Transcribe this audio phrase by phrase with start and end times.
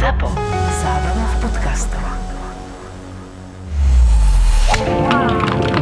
[0.00, 0.32] ZAPO.
[0.80, 2.04] Zábrná v podcastov.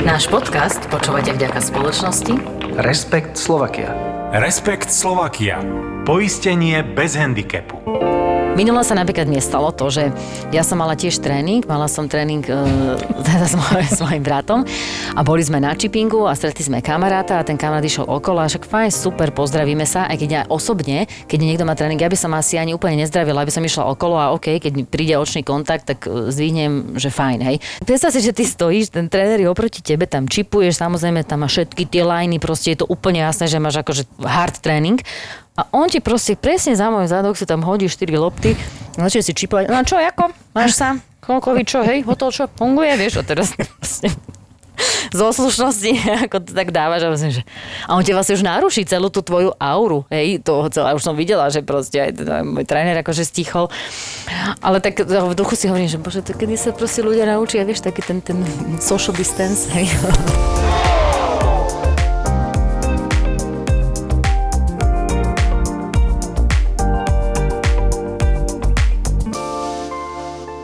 [0.02, 2.34] Náš podcast počúvate vďaka spoločnosti
[2.82, 3.94] Respekt Slovakia.
[4.34, 5.62] Respekt Slovakia.
[6.02, 7.78] Poistenie bez handicapu.
[8.58, 10.10] Minule sa napríklad nestalo to, že
[10.50, 12.58] ja som mala tiež tréning, mala som tréning e,
[13.30, 14.66] teda s, moj, s mojim bratom
[15.14, 18.50] a boli sme na čipingu a stretli sme kamaráta a ten kamarát išiel okolo a
[18.50, 22.18] však fajn, super, pozdravíme sa, aj keď ja osobne, keď niekto má tréning, ja by
[22.18, 25.86] som asi ani úplne nezdravila, aby som išla okolo a OK, keď príde očný kontakt,
[25.86, 27.62] tak e, zvihnem, že fajn, hej.
[27.86, 31.48] Predstav si, že ty stojíš, ten tréner je oproti tebe, tam čipuješ, samozrejme tam má
[31.48, 34.98] všetky tie lajny, proste je to úplne jasné, že máš akože hard tréning
[35.58, 38.54] a on ti proste presne za môj zadok si tam hodí 4 lopty,
[38.94, 39.66] začne si čipovať.
[39.66, 40.30] No čo, ako?
[40.54, 40.94] Máš sa?
[41.18, 42.06] Koľko čo, hej?
[42.06, 42.46] Hotel čo?
[42.54, 43.18] Funguje, vieš?
[43.18, 44.14] A teraz proste
[45.10, 45.90] z oslušnosti,
[46.30, 47.42] ako to tak dávaš a myslím, že...
[47.90, 50.94] A on ti vlastne už naruší celú tú tvoju auru, hej, toho celé.
[50.94, 53.66] Už som videla, že proste aj teda môj tréner akože stichol.
[54.62, 57.82] Ale tak v duchu si hovorím, že bože, to kedy sa proste ľudia naučia, vieš,
[57.82, 58.38] taký ten, ten
[58.78, 59.90] social distance, hej.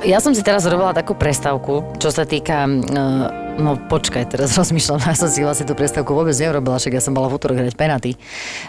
[0.04, 2.68] Ja som si teraz robila takú prestavku, čo sa týka...
[2.68, 7.02] Uh, No počkaj, teraz rozmýšľam, ja som si vlastne tú prestavku vôbec neurobila, však ja
[7.06, 8.18] som bola v útorok hrať penalty.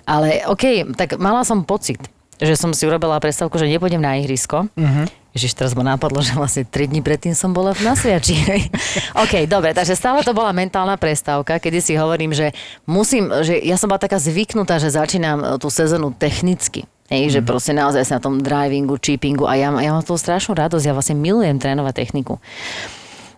[0.06, 1.98] Ale OK, tak mala som pocit,
[2.38, 4.70] že som si urobila predstavku, že nepôjdem na ihrisko.
[4.70, 5.06] Uh-huh.
[5.34, 8.38] Ježiš, teraz ma napadlo, že vlastne 3 dní predtým som bola v Nasviači.
[9.26, 12.54] OK, dobre, takže stále to bola mentálna prestávka, kedy si hovorím, že
[12.86, 16.86] musím, že ja som bola taká zvyknutá, že začínam tú sezónu technicky.
[17.06, 17.34] Hej, mm.
[17.38, 20.90] že proste naozaj sa na tom drivingu, chippingu a ja, ja mám tú strašnú radosť,
[20.90, 22.42] ja vlastne milujem trénovať techniku.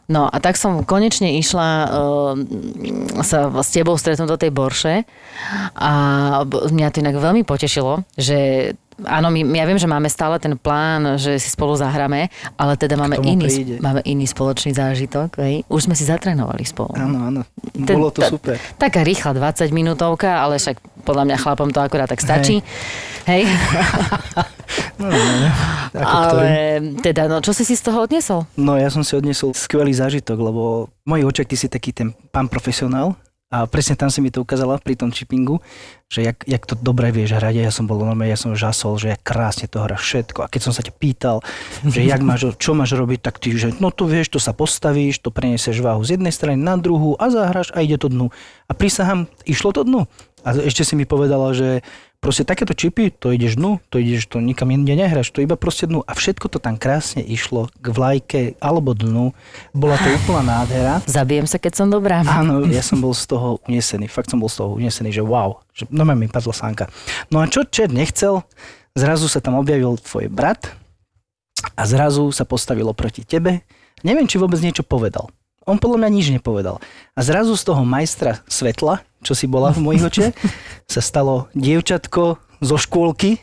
[0.08, 1.88] No a tak som konečne išla uh,
[3.28, 5.04] sa s tebou stretnúť do tej borše
[5.76, 5.92] a
[6.48, 8.72] mňa to inak veľmi potešilo, že
[9.06, 12.98] Áno, my, ja viem, že máme stále ten plán, že si spolu zahráme, ale teda
[12.98, 15.38] máme iný, máme iný spoločný zážitok.
[15.38, 15.62] Hej?
[15.70, 16.98] Už sme si zatrénovali spolu.
[16.98, 17.42] Áno, áno.
[17.78, 18.58] Bolo to super.
[18.82, 22.66] Taká rýchla 20 minútovka, ale však podľa mňa chlapom to akurát tak stačí.
[23.30, 23.45] Hej.
[23.45, 23.54] Hej?
[25.02, 25.50] no, no, no.
[26.02, 26.48] ale
[27.04, 28.50] teda, no čo si si z toho odnesol?
[28.58, 32.17] No ja som si odnesol skvelý zážitok, lebo v mojich očiach ty si taký ten
[32.33, 33.14] pán profesionál,
[33.47, 35.63] a presne tam si mi to ukázala pri tom chippingu,
[36.11, 37.63] že jak, jak to dobre vieš hrať.
[37.63, 40.43] Ja som bol normálne, ja som žasol, že jak krásne to hráš všetko.
[40.43, 41.39] A keď som sa ťa pýtal,
[41.87, 45.23] že jak máš, čo máš robiť, tak ty, že no to vieš, to sa postavíš,
[45.23, 48.35] to preniesieš váhu z jednej strany na druhú a zahráš a ide to dnu.
[48.67, 50.11] A prísahám, išlo to dnu.
[50.43, 51.87] A ešte si mi povedala, že
[52.17, 55.86] Proste takéto čipy, to ideš dnu, to ideš, to nikam inde nehráš, to iba proste
[55.86, 56.02] dnu.
[56.02, 59.38] A všetko to tam krásne išlo k vlajke alebo dnu.
[59.70, 61.06] Bola to úplná nádhera.
[61.06, 62.26] Zabijem sa, keď som dobrá.
[62.26, 64.10] Áno, ja som bol z toho unesený.
[64.10, 65.61] Fakt som bol z toho unesený, že wow.
[65.77, 66.89] Že, no mi padla sánka.
[67.30, 68.42] No a čo Čet nechcel,
[68.98, 70.73] zrazu sa tam objavil tvoj brat
[71.77, 73.61] a zrazu sa postavilo proti tebe.
[74.02, 75.30] Neviem, či vôbec niečo povedal.
[75.67, 76.80] On podľa mňa nič nepovedal.
[77.14, 80.33] A zrazu z toho majstra svetla čo si bola v mojich očiach,
[80.94, 83.42] sa stalo dievčatko zo škôlky,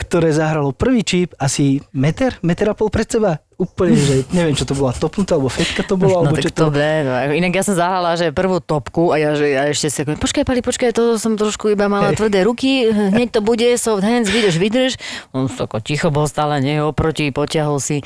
[0.00, 3.36] ktoré zahralo prvý číp asi meter, meter a pol pred seba.
[3.60, 6.72] Úplne, že neviem, čo to bola, topnutá, alebo fetka to bola, no, alebo čo to...
[6.72, 9.98] Dobre, no, inak ja som zahrala, že prvú topku a ja, že ja ešte si
[10.00, 14.00] ako, počkaj, Pali, počkaj, to som trošku iba mala tvrdé ruky, hneď to bude, soft
[14.00, 14.92] hands, vydrž, vydrž.
[15.36, 18.00] On ako ticho bol stále, nie, oproti, potiahol si,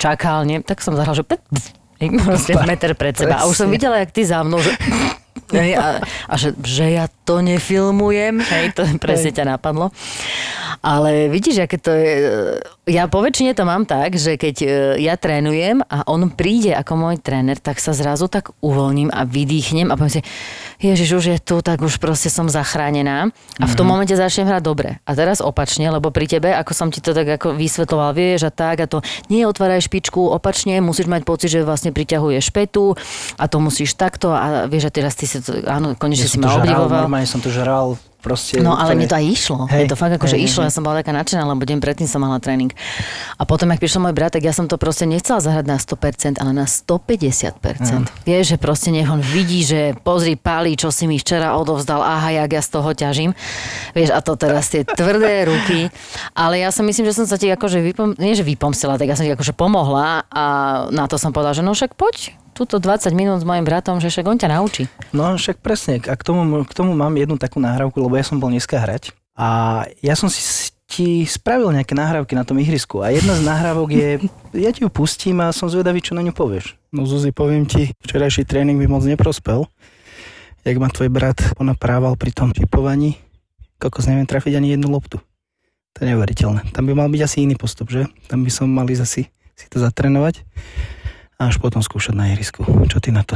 [0.00, 1.28] čakal, nie, tak som zahrala, že
[2.12, 3.40] proste meter pred seba.
[3.40, 4.72] A už som videla, jak ty za mnou, že
[5.54, 9.92] Hej, a, a že, že ja to nefilmujem, hej, to presne ťa napadlo.
[10.84, 12.12] Ale vidíš, aké to je...
[12.84, 14.66] Ja po väčšine to mám tak, že keď e,
[15.00, 19.88] ja trénujem a on príde ako môj tréner, tak sa zrazu tak uvoľním a vydýchnem
[19.88, 20.22] a poviem si,
[20.84, 23.32] Ježiš, už je tu, tak už proste som zachránená.
[23.56, 23.92] A v tom mhm.
[23.96, 25.00] momente začnem hrať dobre.
[25.08, 28.52] A teraz opačne, lebo pri tebe, ako som ti to tak ako vysvetloval, vieš a
[28.52, 29.00] tak, a to
[29.32, 32.92] nie otváraj špičku, opačne, musíš mať pocit, že vlastne priťahuješ špetu
[33.40, 36.36] a to musíš takto a vieš, a teraz ty si to, áno, konečne ja si
[36.36, 37.08] ma obdivoval.
[37.08, 38.56] Normálne som to žral proste...
[38.64, 39.68] No ale mne to aj išlo.
[39.68, 40.64] Hej, je to fakt ako, že išlo.
[40.64, 42.72] Ja som bola taká nadšená, lebo deň predtým som mala tréning.
[43.36, 46.40] A potom, ak prišiel môj brat, tak ja som to proste nechcela zahrať na 100%,
[46.40, 47.60] ale na 150%.
[47.60, 48.04] Mm.
[48.24, 52.32] Vieš, že proste nech on vidí, že pozri, pálí, čo si mi včera odovzdal, aha,
[52.32, 53.30] jak ja z toho ťažím.
[53.92, 55.92] Vieš, a to teraz tie tvrdé ruky.
[56.32, 58.16] Ale ja si myslím, že som sa ti akože vypom...
[58.16, 60.44] nie, že vypomstila, tak ja som ti akože pomohla a
[60.88, 64.08] na to som povedala, že no však poď, túto 20 minút s mojim bratom, že
[64.08, 64.86] však on ťa naučí.
[65.10, 68.38] No však presne, a k tomu, k tomu mám jednu takú nahrávku, lebo ja som
[68.38, 73.10] bol dneska hrať a ja som si ti spravil nejaké nahrávky na tom ihrisku a
[73.10, 74.08] jedna z nahrávok je,
[74.64, 76.78] ja ti ju pustím a som zvedavý, čo na ňu povieš.
[76.94, 79.66] No Zuzi, poviem ti, včerajší tréning by moc neprospel,
[80.62, 83.18] jak ma tvoj brat ponaprával pri tom čipovaní,
[83.82, 85.18] kokos neviem trafiť ani jednu loptu.
[85.94, 86.74] To je neuveriteľné.
[86.74, 88.10] Tam by mal byť asi iný postup, že?
[88.26, 90.42] Tam by som mali zasi si to zatrénovať
[91.38, 92.62] a až potom skúšať na ihrisku.
[92.86, 93.34] Čo ty na to?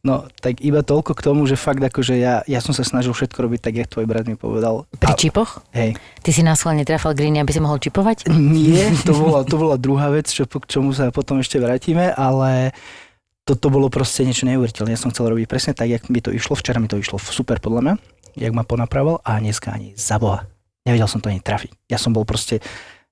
[0.00, 3.36] No, tak iba toľko k tomu, že fakt akože ja, ja som sa snažil všetko
[3.36, 4.88] robiť tak, jak tvoj brat mi povedal.
[4.96, 5.60] Pri A- čipoch?
[5.76, 6.00] Hej.
[6.24, 8.32] Ty si nás schválne trafal greeny, aby si mohol čipovať?
[8.32, 12.72] Nie, to bola, to bola druhá vec, čo, k čomu sa potom ešte vrátime, ale
[13.44, 14.96] toto bolo proste niečo neuveriteľné.
[14.96, 16.56] Ja som chcel robiť presne tak, jak mi to išlo.
[16.56, 17.94] Včera mi to išlo super podľa mňa,
[18.40, 20.48] jak ma ponapravoval a dneska ani za boha.
[20.88, 21.92] Nevedel som to ani trafiť.
[21.92, 22.64] Ja som bol proste,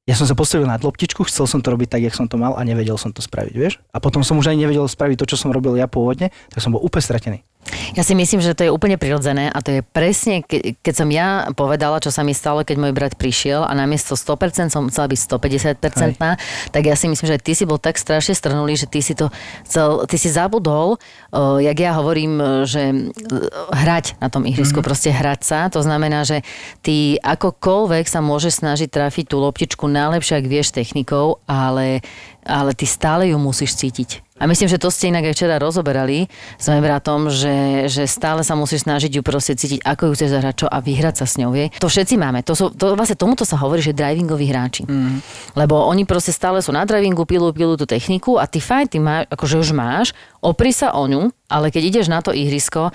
[0.09, 2.57] ja som sa postavil na loptičku, chcel som to robiť tak, jak som to mal
[2.57, 3.77] a nevedel som to spraviť, vieš?
[3.93, 6.73] A potom som už ani nevedel spraviť to, čo som robil ja pôvodne, tak som
[6.73, 7.39] bol úplne stratený.
[7.97, 11.09] Ja si myslím, že to je úplne prirodzené a to je presne, ke, keď som
[11.09, 15.06] ja povedala, čo sa mi stalo, keď môj brat prišiel a namiesto 100% som chcela
[15.09, 16.19] byť 150%
[16.70, 19.32] tak ja si myslím, že ty si bol tak strašne strnulý, že ty si to
[19.65, 23.12] chcel, ty si zabudol, uh, jak ja hovorím, že
[23.73, 24.88] hrať na tom ihrisku, mm-hmm.
[24.88, 26.43] proste hrať sa, to znamená, že
[26.82, 32.05] ty akokoľvek sa môžeš snažiť trafiť tú loptičku najlepšie, ak vieš technikou, ale,
[32.44, 34.28] ale ty stále ju musíš cítiť.
[34.38, 38.46] A myslím, že to ste inak aj včera rozoberali s mojim bratom, že, že stále
[38.46, 41.37] sa musíš snažiť ju proste cítiť, ako ju chceš zahrať čo a vyhrať sa s
[41.43, 41.50] ňou.
[41.50, 41.75] Vie?
[41.82, 42.46] To všetci máme.
[42.46, 44.87] To sú, to, vlastne tomuto sa hovorí, že drivingoví hráči.
[44.87, 45.19] Mm.
[45.58, 48.99] Lebo oni proste stále sú na drivingu, pilú, pilú tú techniku a ty fajn, ty
[49.02, 50.06] máš, akože už máš,
[50.38, 52.94] opri sa o ňu, ale keď ideš na to ihrisko,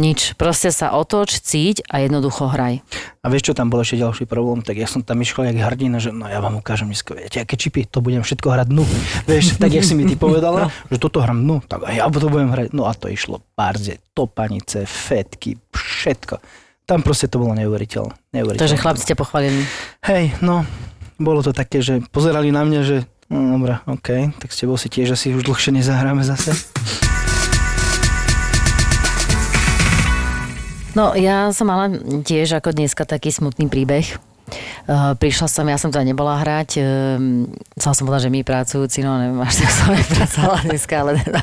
[0.00, 0.32] nič.
[0.40, 2.80] Proste sa otoč, cíť a jednoducho hraj.
[3.20, 4.64] A vieš, čo tam bol ešte ďalší problém?
[4.64, 7.54] Tak ja som tam išiel jak hrdina, že no ja vám ukážem dneska, viete, aké
[7.60, 8.84] čipy, to budem všetko hrať dnu.
[9.28, 12.50] Vieš, tak jak si mi ty povedala, že toto hram dnu, tak ja to budem
[12.50, 12.72] hrať.
[12.72, 16.40] No a to išlo barze, topanice, fetky, všetko.
[16.82, 18.34] Tam proste to bolo neuveriteľné.
[18.34, 18.62] neuveriteľné.
[18.64, 19.62] Takže chlapci ťa pochválili.
[20.02, 20.66] Hej, no,
[21.20, 22.96] bolo to také, že pozerali na mňa, že
[23.30, 26.52] no dobrá, OK, tak s tebou si tiež asi už dlhšie nezahráme zase.
[30.92, 31.88] No ja som mala
[32.22, 34.04] tiež ako dneska taký smutný príbeh.
[34.84, 37.16] Uh, prišla som, ja som teda nebola hrať, uh,
[37.80, 41.40] som povedať, že my pracujúci, no neviem, až tak som nepracovala dneska, ale, teda,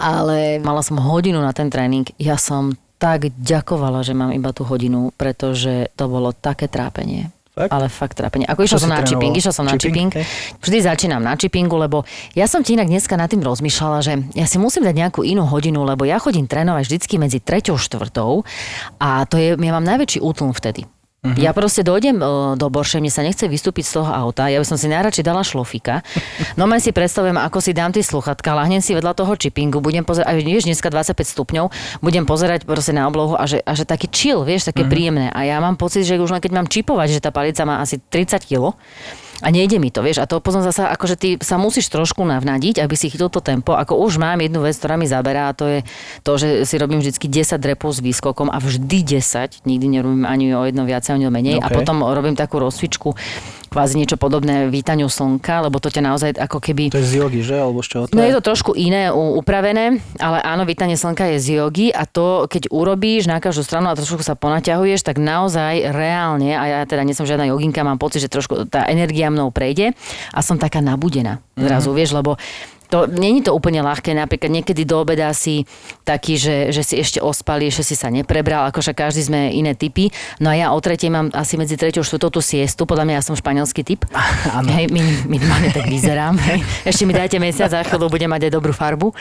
[0.00, 2.08] ale mala som hodinu na ten tréning.
[2.16, 7.28] Ja som tak ďakovala, že mám iba tú hodinu, pretože to bolo také trápenie.
[7.50, 7.70] Fakt?
[7.74, 8.46] Ale fakt trápenie.
[8.46, 10.14] Ako išla som na chipping, išla som na Chipping?
[10.62, 12.06] Vždy začínam na chippingu, lebo
[12.38, 15.42] ja som ti inak dneska nad tým rozmýšľala, že ja si musím dať nejakú inú
[15.50, 18.46] hodinu, lebo ja chodím trénovať vždycky medzi treťou a štvrtou
[19.02, 20.86] a to je, ja mám najväčší útlm vtedy.
[21.20, 21.36] Uh-huh.
[21.36, 24.64] Ja proste dojdem uh, do Borše, mne sa nechce vystúpiť z toho auta, ja by
[24.64, 26.00] som si najradšej dala šlofika.
[26.58, 30.04] No ma si predstavujem, ako si dám tie sluchatka, lahnem si vedľa toho chippingu, budem
[30.04, 31.66] pozerať, a vieš, dneska 25 stupňov,
[32.00, 34.92] budem pozerať proste na oblohu a že, a že taký chill, vieš, také uh-huh.
[34.92, 35.26] príjemné.
[35.32, 38.00] A ja mám pocit, že už len keď mám čipovať, že tá palica má asi
[38.00, 38.72] 30 kg,
[39.40, 42.84] a nejde mi to, vieš, a to potom zasa, akože ty sa musíš trošku navnadiť,
[42.84, 45.64] aby si chytil to tempo, ako už mám jednu vec, ktorá mi zaberá a to
[45.66, 45.78] je
[46.22, 50.52] to, že si robím vždy 10 repov s výskokom a vždy 10, nikdy nerobím ani
[50.52, 51.58] o jedno viac, ani o menej.
[51.60, 51.82] A OK.
[51.82, 53.16] potom robím takú rozcvičku,
[53.70, 56.90] kvázi niečo podobné vítaniu slnka, lebo to ťa naozaj ako keby...
[56.90, 57.56] To je z jogy, že?
[57.56, 61.46] Alebo čoho to No je to trošku iné upravené, ale áno, vítanie slnka je z
[61.62, 66.58] jogy a to, keď urobíš na každú stranu a trošku sa ponaťahuješ, tak naozaj reálne,
[66.58, 69.94] a ja teda nie som žiadna joginka, mám pocit, že trošku tá energia mnou prejde
[70.34, 72.34] a som taká nabudená zrazu, vieš, lebo
[72.90, 75.62] to, není to úplne ľahké, napríklad niekedy do obeda si
[76.02, 80.10] taký, že, že si ešte ospali, že si sa neprebral, akože každý sme iné typy.
[80.42, 83.14] No a ja o tretej mám asi medzi treťou a štvrtou tú siestu, podľa mňa
[83.16, 84.02] ja som španielský typ.
[84.74, 86.34] Hej, min, minimálne tak vyzerám.
[86.36, 86.66] Hej.
[86.90, 89.14] Ešte mi dajte mesiac, za chvíľu budem mať aj dobrú farbu.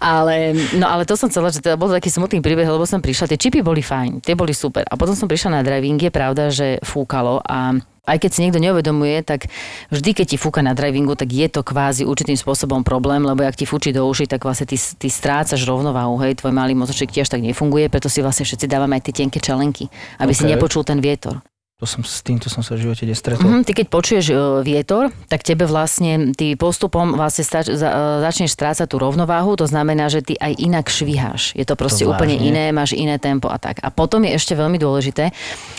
[0.00, 3.28] Ale, no ale to som chcela, že to bol taký smutný príbeh, lebo som prišla,
[3.28, 4.80] tie čipy boli fajn, tie boli super.
[4.88, 7.76] A potom som prišla na driving, je pravda, že fúkalo a
[8.08, 9.46] aj keď si niekto neuvedomuje, tak
[9.92, 13.54] vždy, keď ti fúka na drivingu, tak je to kvázi určitým spôsobom problém, lebo ak
[13.54, 17.30] ti fúči do uši, tak vlastne ty, ty strácaš rovnováhu, hej, tvoj malý mozoček tiež
[17.30, 19.86] tak nefunguje, preto si vlastne všetci dávame aj tie tenké čelenky,
[20.18, 20.50] aby si Ok.
[20.56, 21.38] nepočul ten vietor.
[21.80, 23.48] To som, s týmto som sa v živote nestretol.
[23.48, 28.02] Mm, ty keď počuješ e, vietor, tak tebe vlastne, ty postupom vlastne stač, za, e,
[28.20, 31.56] začneš strácať tú rovnováhu, to znamená, že ty aj inak šviháš.
[31.56, 32.48] Je to proste To úplne vážne?
[32.52, 33.80] iné, máš iné tempo a tak.
[33.80, 35.32] A potom je ešte veľmi dôležité,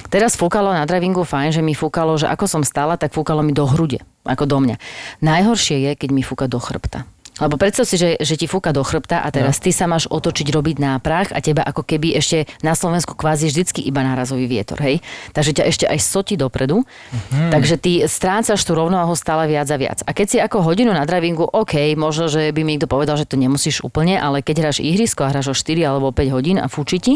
[0.10, 3.54] teraz fúkalo na drivingu fajn, že mi fúkalo, že ako som stala, tak fúkalo mi
[3.54, 4.82] do hrude, ako do mňa.
[5.22, 7.06] Najhoršie je, keď mi fúka do chrbta.
[7.40, 9.64] Lebo predstav si, že, že ti fúka do chrbta a teraz No.
[9.64, 13.80] ty sa máš otočiť robiť náprach a teba ako keby ešte na Slovensku kvázi vždycky
[13.82, 15.00] iba nárazový vietor, hej?
[15.32, 16.84] Takže ťa ešte aj sotí dopredu.
[16.84, 17.52] Mhm.
[17.54, 20.04] Takže ty strácaš tú rovnováhu stále viac a viac.
[20.04, 23.26] A keď si ako hodinu na drivingu, OK, možno, že by mi niekto povedal, že
[23.26, 26.68] to nemusíš úplne, ale keď hráš ihrisko a hráš o 4 alebo 5 hodín a
[26.68, 27.14] fúči ti,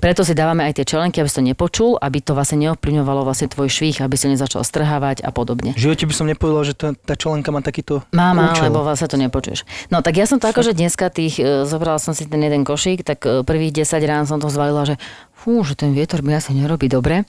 [0.00, 3.48] preto si dávame aj tie čelenky, aby si to nepočul, aby to vlastne neovplyvňovalo vlastne
[3.48, 5.72] tvoj švih, aby si nezačal strhávať a podobne.
[5.76, 9.08] V živote by som nepovedal, že tá, tá čelenka má takýto Má, má, lebo vlastne
[9.08, 9.68] to nepočuješ.
[9.92, 13.04] No tak ja som to akože dneska tých, e, zobrala som si ten jeden košík,
[13.04, 14.96] tak e, prvých 10 rán som to zvalila, že
[15.36, 17.28] fú, že ten vietor mi asi nerobí dobre.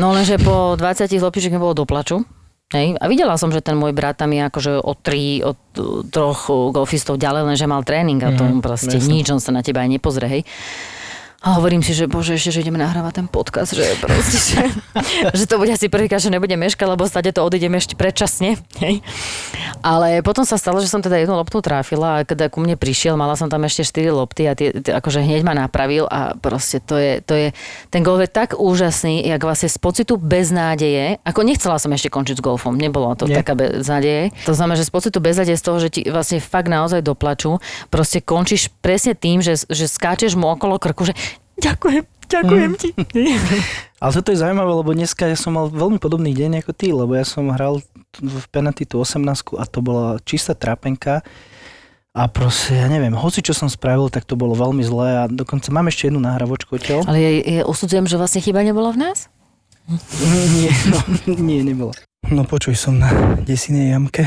[0.00, 2.24] No lenže po 20 loptiček mi bolo do plaču.
[2.72, 2.96] Hej.
[2.98, 5.54] A videla som, že ten môj brat tam je akože od tri, od
[6.08, 9.20] troch golfistov ďalej, lenže mal tréning a to proste jasné.
[9.20, 10.42] nič, on sa na teba aj nepozrie, hej.
[11.44, 14.64] A hovorím si, že bože, ešte, že ideme nahrávať ten podcast, že proste, že,
[15.38, 18.56] že to bude asi prvýkrát, že nebudem meškať, lebo stade to odídeme ešte predčasne.
[18.80, 19.04] Hej.
[19.84, 23.20] Ale potom sa stalo, že som teda jednu loptu tráfila a keď ku mne prišiel,
[23.20, 26.80] mala som tam ešte 4 lopty a tie, tie, akože hneď ma napravil a proste
[26.80, 27.52] to je, to je,
[27.92, 32.40] ten golf je tak úžasný, jak vlastne z pocitu beznádeje, ako nechcela som ešte končiť
[32.40, 33.44] s golfom, nebolo to Nie.
[33.44, 34.32] taká beznádeje.
[34.48, 37.60] To znamená, že z pocitu beznádeje z toho, že ti vlastne fakt naozaj doplačú,
[37.92, 41.12] proste končíš presne tým, že, že skáčeš mu okolo krku, že
[41.58, 42.88] ďakujem, ďakujem ti.
[44.02, 47.16] Ale toto je zaujímavé, lebo dneska ja som mal veľmi podobný deň ako ty, lebo
[47.16, 47.80] ja som hral
[48.20, 51.24] v penalty tú 18 a to bola čistá trápenka
[52.14, 55.74] a proste, ja neviem, hoci čo som spravil, tak to bolo veľmi zlé a dokonca
[55.74, 57.02] mám ešte jednu nahravočku odtiaľ.
[57.10, 59.26] Ale ja, ja usudzujem, že vlastne chyba nebola v nás?
[60.54, 60.98] Nie, no,
[61.42, 61.92] nie, nebolo.
[62.30, 64.24] No počuj, som na desinej jamke.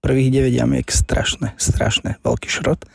[0.00, 2.86] Prvých 9 jamiek strašné, strašné, veľký šrot.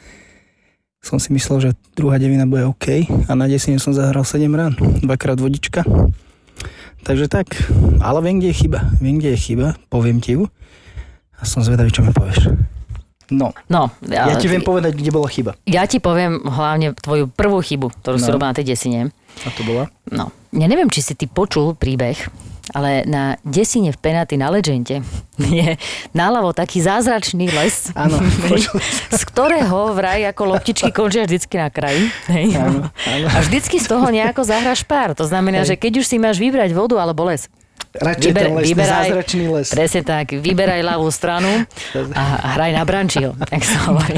[1.04, 2.88] Som si myslel, že druhá devina bude OK
[3.28, 4.72] a na desine som zahral 7 rán,
[5.04, 5.84] dvakrát vodička.
[7.04, 7.52] Takže tak,
[8.00, 8.80] ale viem, kde je chyba.
[8.98, 10.48] Viem, kde je chyba, poviem ti ju
[11.36, 12.56] a som zvedavý, čo mi povieš.
[13.30, 15.60] No, No, ja ti viem povedať, kde bola chyba.
[15.66, 18.34] Ja ti poviem hlavne tvoju prvú chybu, ktorú si No.
[18.34, 19.12] robila na tej desine.
[19.44, 19.92] A to bola?
[20.08, 22.16] No, ja neviem, či si ty počul príbeh,
[22.72, 25.04] ale na desine v penáty na Legende
[25.60, 25.76] je
[26.16, 28.80] náľavo taký zázračný les, hej, počul
[29.20, 32.08] z ktorého vraj ako loptičky končia vždycky na kraji.
[32.32, 32.56] Hej.
[32.56, 33.28] Áno, áno.
[33.28, 35.12] A vždycky z toho nejako zahraš pár.
[35.20, 37.52] To znamená, že keď už si máš vybrať vodu alebo les,
[37.94, 39.68] Radšej ten les, ten zázračný les.
[39.70, 41.62] Presne tak, vyberaj ľavú stranu
[42.18, 44.18] a, a hraj na brančio, tak sa hovorí.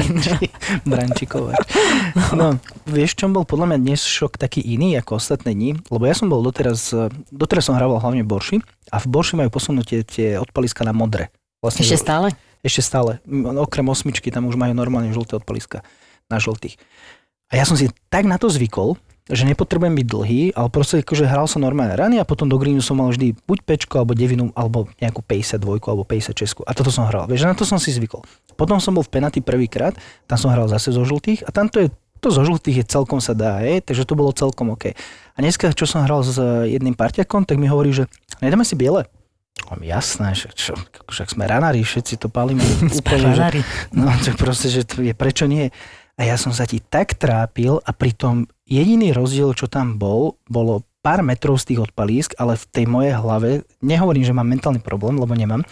[0.88, 1.60] Brančikovať.
[2.32, 2.56] No,
[2.88, 5.76] vieš, čom bol podľa mňa dnes šok taký iný ako ostatné dni?
[5.92, 6.88] Lebo ja som bol doteraz,
[7.28, 11.28] doteraz som hrával hlavne Borši a v Borši majú posunutie tie odpaliska na modré.
[11.60, 12.32] Vlastne, Ešte stále?
[12.64, 13.20] Ešte stále.
[13.60, 15.84] Okrem osmičky tam už majú normálne žlté odpaliska
[16.32, 16.80] na žltých.
[17.52, 21.26] A ja som si tak na to zvykol, že nepotrebujem byť dlhý, ale proste akože
[21.26, 24.54] hral som normálne rany a potom do greenu som mal vždy buď pečko, alebo devinu,
[24.54, 26.62] alebo nejakú 52 alebo 56.
[26.62, 27.26] A toto som hral.
[27.26, 28.22] Vieš, na to som si zvykol.
[28.54, 29.98] Potom som bol v penalty prvýkrát,
[30.30, 31.88] tam som hral zase zo žltých a tam to je
[32.20, 34.96] to zo žltých je celkom sa dá, je, takže to bolo celkom OK.
[35.36, 38.08] A dneska, čo som hral s eh, jedným parťakom, tak mi hovorí, že
[38.40, 39.04] nedáme si biele.
[39.76, 40.76] My, jasné, že čo,
[41.10, 42.62] však sme ranári, všetci to palíme
[42.98, 43.62] úplne, že.
[43.92, 45.68] No, to proste, že to je, prečo nie?
[46.16, 50.82] A ja som sa ti tak trápil a pritom jediný rozdiel, čo tam bol, bolo
[51.00, 55.14] pár metrov z tých odpalísk, ale v tej mojej hlave, nehovorím, že mám mentálny problém,
[55.22, 55.62] lebo nemám,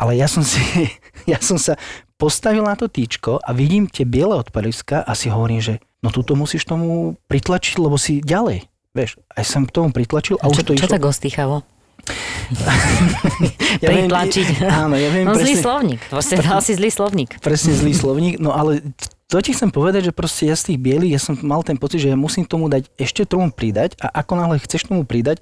[0.00, 0.60] ale ja som si,
[1.32, 1.76] ja som sa
[2.16, 6.32] postavil na to týčko a vidím tie biele odpaliska a si hovorím, že no tuto
[6.32, 8.64] musíš tomu pritlačiť, lebo si ďalej.
[8.96, 10.94] Vieš, aj som k tomu pritlačil a, A už čo, to čo išlo.
[10.96, 11.56] tak ostýchavo?
[13.82, 14.46] Ja viem- Pritlačiť.
[14.62, 16.00] Áno, ja viem No zlý presne- slovník.
[16.06, 17.30] Proste dal si zlý slovník.
[17.40, 18.82] presne zlý slovník, no ale
[19.26, 22.02] to ti chcem povedať, že proste ja z tých bielých, ja som mal ten pocit,
[22.02, 25.38] že ja musím tomu dať ešte tomu pridať a ako náhle chceš tomu pridať,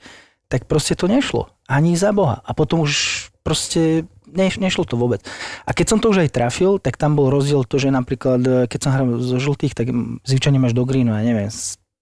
[0.47, 1.49] tak proste to nešlo.
[1.65, 2.41] Ani za Boha.
[2.41, 2.93] A potom už
[3.41, 5.25] proste ne, nešlo to vôbec.
[5.65, 8.53] A keď som to už aj trafil, tak tam bol rozdiel to, že napríklad, e,
[8.65, 9.89] keď som hral zo žltých, tak
[10.25, 11.49] zvyčajne máš do greenu, ja neviem,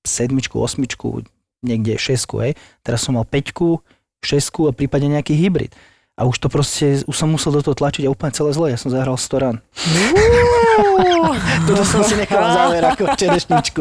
[0.02, 1.22] sedmičku, osmičku,
[1.62, 2.52] niekde šesku, hej.
[2.82, 3.82] Teraz som mal peťku,
[4.24, 5.72] šesku a prípadne nejaký hybrid.
[6.16, 8.72] A už to proste, už som musel do toho tlačiť a úplne celé zle.
[8.72, 9.56] Ja som zahral 100 rán.
[11.68, 13.80] Toto som si nechal na záver ako čerešničku.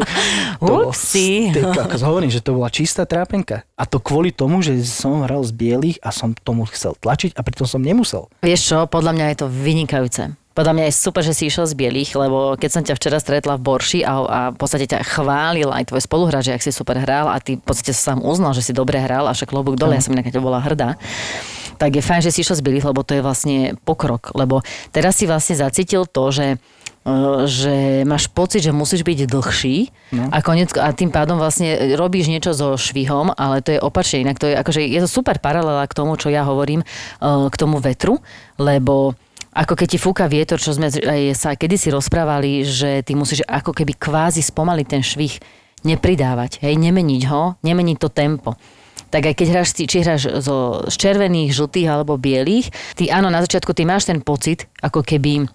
[0.60, 1.48] Upsi.
[1.56, 3.64] Ako hovorím, že to bola čistá trápenka.
[3.72, 7.40] A to kvôli tomu, že som hral z bielých a som tomu chcel tlačiť a
[7.40, 8.28] pritom som nemusel.
[8.44, 10.22] Vieš čo, podľa mňa je to vynikajúce.
[10.56, 13.60] Podľa mňa je super, že si išiel z bielých, lebo keď som ťa včera stretla
[13.60, 16.96] v Borši a, a v podstate ťa chválil aj tvoj spoluhráč, že ak si super
[16.96, 19.76] hral a ty v podstate sa sám uznal, že si dobre hral a však klobúk
[19.76, 20.96] dole, ja som inak bola hrdá
[21.76, 24.32] tak je fajn, že si išiel z bielých, lebo to je vlastne pokrok.
[24.32, 26.56] Lebo teraz si vlastne zacítil to, že e,
[27.44, 29.76] že máš pocit, že musíš byť dlhší
[30.16, 30.32] no.
[30.32, 34.24] a, konec, a tým pádom vlastne robíš niečo so švihom, ale to je opačne.
[34.24, 36.86] Inak to je, akože, je to super paralela k tomu, čo ja hovorím, e,
[37.52, 38.18] k tomu vetru,
[38.56, 39.14] lebo
[39.56, 43.72] ako keď ti fúka vietor, čo sme aj sa kedysi rozprávali, že ty musíš ako
[43.72, 45.40] keby kvázi spomaliť ten švih,
[45.88, 48.52] nepridávať, hej, nemeniť ho, nemeniť to tempo
[49.06, 53.38] tak aj keď hráš, či hráš zo, z červených, žltých alebo bielých, ty áno, na
[53.38, 55.46] začiatku ty máš ten pocit, ako keby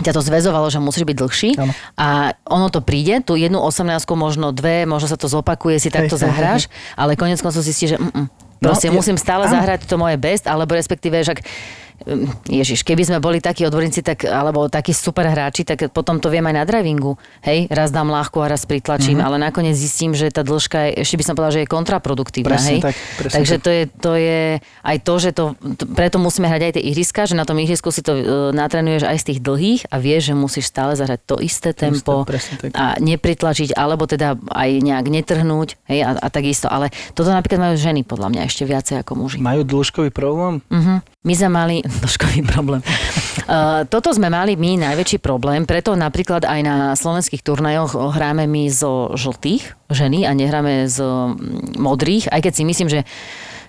[0.00, 1.72] ťa to zväzovalo, že musíš byť dlhší Áno.
[1.96, 6.16] a ono to príde, tú jednu 18 možno dve, možno sa to zopakuje, si takto
[6.16, 6.62] hej, zahráš,
[6.96, 9.52] ale konec koncov zistíš, že mm, Proste No, musím stále áno.
[9.52, 11.40] zahrať to moje best, alebo respektíve, však
[12.06, 16.28] um, Ježiš, keby sme boli takí odborníci, tak, alebo takí super hráči, tak potom to
[16.28, 17.16] viem aj na drivingu.
[17.40, 19.24] Hej, raz dám ľahku a raz pritlačím, Mhm.
[19.24, 22.56] ale nakoniec zistím, že tá dĺžka, je, ešte by som povedala, že je kontraproduktívna.
[22.56, 22.80] Presne hej?
[22.82, 23.62] tak, presne Takže tak.
[23.62, 24.40] to je, to je
[24.82, 25.44] aj to, že to,
[25.76, 29.04] to, preto musíme hrať aj tie ihriska, že na tom ihrisku si to uh, natrenuješ
[29.04, 32.40] aj z tých dlhých a vieš, že musíš stále zahrať to isté tempo tak.
[32.72, 36.64] a nepritlačiť, alebo teda aj nejak netrhnúť hej, a, a takisto.
[36.64, 39.38] Ale toto napríklad majú ženy podľa mňa ešte viacej ako muži.
[39.38, 40.58] Majú dĺžkový problém?
[40.66, 40.98] Uh-huh.
[41.22, 42.82] My sme mali dĺžkový problém.
[43.46, 48.66] Uh, toto sme mali my najväčší problém, preto napríklad aj na slovenských turnajoch hráme my
[48.66, 53.00] zo žltých ženy a nehráme z mm, modrých, aj keď si myslím, že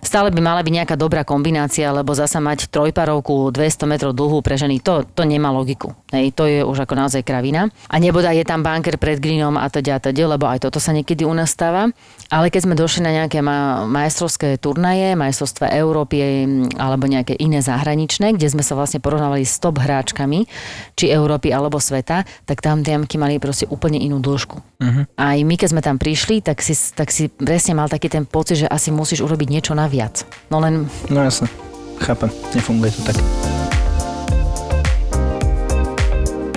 [0.02, 4.58] stále by mala byť nejaká dobrá kombinácia, lebo zasa mať trojparovku 200 metrov dlhú pre
[4.58, 5.94] ženy, to, to nemá logiku.
[6.12, 7.70] Hej, to je už ako naozaj kravina.
[7.88, 10.92] A neboda je tam banker pred greenom a teda a teda, lebo aj toto sa
[10.92, 11.94] niekedy u nás stáva.
[12.28, 18.36] Ale keď sme došli na nejaké ma- majstrovské turnaje, majstrovstva Európy alebo nejaké iné zahraničné,
[18.36, 20.50] kde sme sa vlastne porovnávali s top hráčkami,
[20.98, 24.58] či Európy alebo sveta, tak tam tie jamky mali proste úplne inú dĺžku.
[24.58, 25.04] Uh-huh.
[25.18, 28.66] Aj my, keď sme tam prišli, tak si, tak si presne mal taký ten pocit,
[28.66, 30.24] že asi musíš urobiť niečo naviac.
[30.48, 31.52] No len No jasne,
[32.00, 33.20] chápem, nefunguje to tak.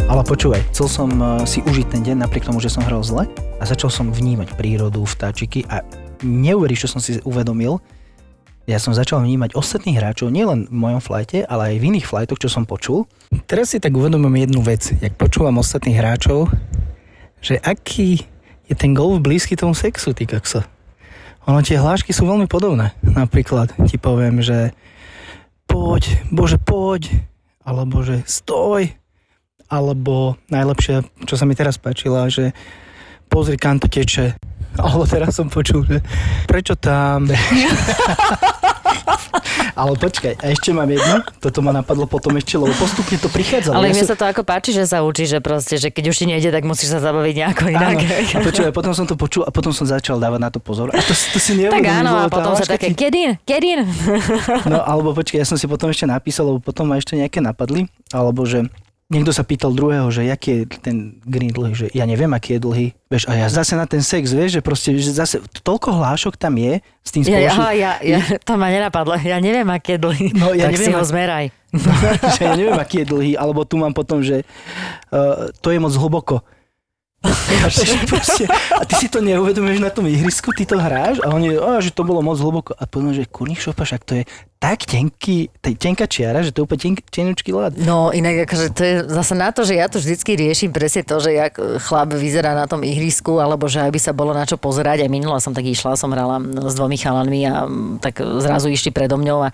[0.07, 3.27] Ale počúvaj, chcel som eh, si užiť ten deň napriek tomu, že som hral zle
[3.59, 5.83] a začal som vnímať prírodu, vtáčiky a
[6.23, 7.83] neuveríš, čo som si uvedomil,
[8.71, 12.41] ja som začal vnímať ostatných hráčov nielen v mojom flajte, ale aj v iných flajtoch,
[12.41, 13.05] čo som počul.
[13.45, 16.49] Teraz si tak uvedomím jednu vec, jak počúvam ostatných hráčov,
[17.45, 18.25] že aký
[18.65, 20.65] je ten golf blízky tomu sexu, ty kokso.
[21.45, 22.97] Ono tie hlášky sú veľmi podobné.
[23.05, 24.73] Napríklad ti poviem, že
[25.69, 27.13] poď, bože poď,
[27.65, 28.89] alebo že stoj,
[29.69, 32.57] alebo najlepšie, čo sa mi teraz páčila, že
[33.29, 34.37] pozri, kam to teče.
[34.75, 36.03] Alebo teraz som počul, že
[36.51, 37.31] prečo tam...
[39.81, 43.75] Ale počkaj, a ešte mám jedno, toto ma napadlo potom ešte, lebo postupne to prichádzalo.
[43.75, 46.17] Ale Ja mne sa to ako páči, že sa učí, že proste, že keď už
[46.23, 47.97] ti nejde, tak musíš sa zabaviť nejako inak.
[47.99, 50.95] Áno, a počúvaj, potom som to počul a potom som začal dávať na to pozor.
[50.95, 53.83] A to, to si Tak áno, a potom sa také, ti- get in, get in.
[54.71, 57.91] No alebo počkaj, ja som si potom ešte napísal, lebo potom ma ešte nejaké napadli,
[58.15, 58.71] alebo že
[59.07, 62.61] niekto sa pýtal druhého, že aký je ten green dlhý, že ja neviem, aký je
[62.61, 62.87] dlhý.
[63.07, 66.57] Vieš, a ja zase na ten sex, vieš, že proste, že zase toľko hlášok tam
[66.57, 67.53] je s tým Ja, spoločným.
[67.55, 69.15] aha, ja, ja, to ma nenapadlo.
[69.19, 70.27] Ja neviem, aký je dlhý.
[70.33, 71.47] No, ja tak si neviem, ho ak- zmeraj.
[72.35, 74.43] že ja neviem, aký je dlhý, alebo tu mám potom, že
[75.11, 76.41] uh, to je moc hlboko.
[77.25, 77.73] A,
[78.05, 81.81] proste, a ty si to neuvedomuješ na tom ihrisku, ty to hráš a oni, a,
[81.81, 82.77] že to bolo moc hlboko.
[82.77, 84.23] A potom, že kurník šopa, však to je
[84.59, 87.77] tak tenký, tenká čiara, že to je úplne tenk, tenučký ľad.
[87.85, 91.21] No inak akože to je zase na to, že ja to vždycky riešim presne to,
[91.21, 95.05] že jak chlap vyzerá na tom ihrisku, alebo že aby sa bolo na čo pozerať.
[95.05, 98.89] Aj minula som tak išla, som hrala s dvomi chalanmi a mm, tak zrazu išli
[98.89, 99.49] predo mňou a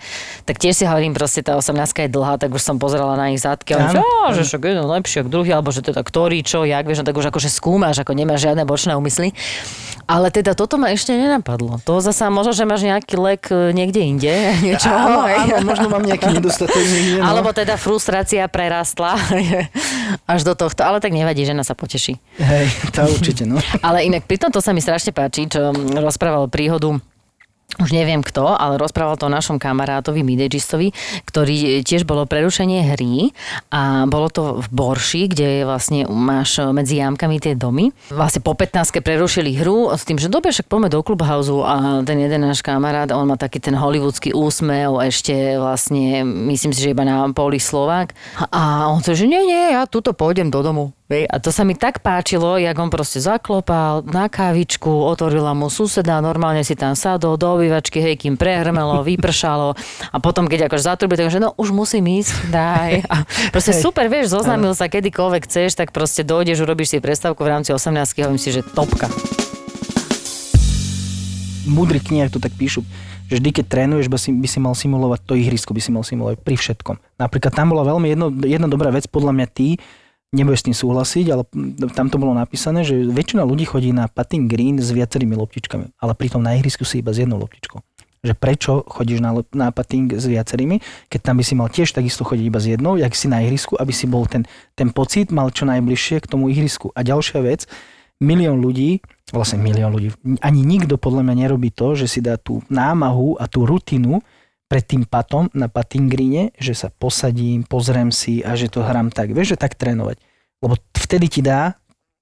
[0.47, 3.43] tak tiež si hovorím, proste tá 18 je dlhá, tak už som pozerala na ich
[3.43, 6.39] zadky a hovorím, že, "Á, že však jeden lepší ako druhý, alebo že teda ktorý,
[6.39, 9.35] čo, jak, vieš, no tak už akože skúmaš, ako nemáš žiadne bočné úmysly.
[10.11, 11.79] Ale teda toto ma ešte nenapadlo.
[11.87, 14.33] To zasa možno, že máš nejaký lek e, niekde inde,
[14.65, 14.90] niečo.
[14.91, 17.23] Áno, áno, možno mám nejaký nedostatok niekde.
[17.23, 17.31] No.
[17.31, 19.15] Alebo teda frustrácia prerastla
[20.27, 20.83] až do tohto.
[20.83, 22.19] Ale tak nevadí, žena sa poteší.
[22.37, 23.57] Hej, to určite, no.
[23.87, 26.99] Ale inak pri tomto sa mi strašne páči, čo rozprával príhodu
[27.79, 30.91] už neviem kto, ale rozprával to o našom kamarátovi, midežistovi,
[31.29, 33.31] ktorý tiež bolo prerušenie hry
[33.71, 37.95] a bolo to v Borši, kde vlastne máš medzi jámkami tie domy.
[38.11, 42.19] Vlastne po 15 prerušili hru s tým, že dobre, však poďme do clubhouse a ten
[42.19, 47.05] jeden náš kamarát, on má taký ten hollywoodský úsmev, ešte vlastne, myslím si, že iba
[47.07, 48.13] na poli Slovák.
[48.51, 50.91] A on to, že nie, nie, ja tuto pôjdem do domu.
[51.11, 56.23] A to sa mi tak páčilo, jak on proste zaklopal na kávičku, otvorila mu suseda,
[56.23, 59.75] normálne si tam sadol do obývačky, hej, kým prehrmelo, vypršalo
[60.07, 63.03] a potom, keď akože zatrubí, tak že no už musím ísť, daj.
[63.11, 67.59] A proste super, vieš, zoznámil sa kedykoľvek chceš, tak proste dojdeš, urobíš si prestávku v
[67.59, 67.91] rámci 18
[68.23, 69.11] hovorím si, že topka.
[71.61, 72.87] V múdrych knihách to tak píšu,
[73.27, 76.03] že vždy, keď trénuješ, by si, by si mal simulovať to ihrisko, by si mal
[76.03, 76.95] simulovať pri všetkom.
[77.19, 79.79] Napríklad tam bola veľmi jedno, jedna dobrá vec, podľa mňa ty,
[80.31, 81.43] nebudeš s tým súhlasiť, ale
[81.91, 86.11] tam to bolo napísané, že väčšina ľudí chodí na putting green s viacerými loptičkami, ale
[86.15, 87.83] pritom na ihrisku si iba s jednou loptičkou.
[88.21, 90.79] Že prečo chodíš na, na putting s viacerými,
[91.11, 93.75] keď tam by si mal tiež takisto chodiť iba s jednou, jak si na ihrisku,
[93.75, 94.47] aby si bol ten,
[94.79, 96.95] ten pocit mal čo najbližšie k tomu ihrisku.
[96.95, 97.67] A ďalšia vec,
[98.23, 99.03] milión ľudí,
[99.35, 103.51] vlastne milión ľudí, ani nikto podľa mňa nerobí to, že si dá tú námahu a
[103.51, 104.23] tú rutinu
[104.71, 109.11] pred tým patom na pating greene, že sa posadím, pozriem si a že to hrám
[109.11, 109.35] tak.
[109.35, 110.15] Vieš, že tak trénovať.
[110.63, 111.75] Lebo vtedy ti dá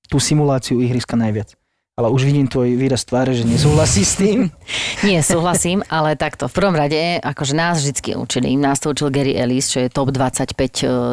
[0.10, 1.54] tú simuláciu ihriska najviac.
[1.94, 4.50] Ale už vidím tvoj výraz tváre, že nesúhlasí s tým.
[5.06, 6.50] Nie, súhlasím, ale takto.
[6.50, 10.10] V prvom rade, akože nás vždy učili, nás to učil Gary Ellis, čo je top
[10.10, 10.66] 25 e,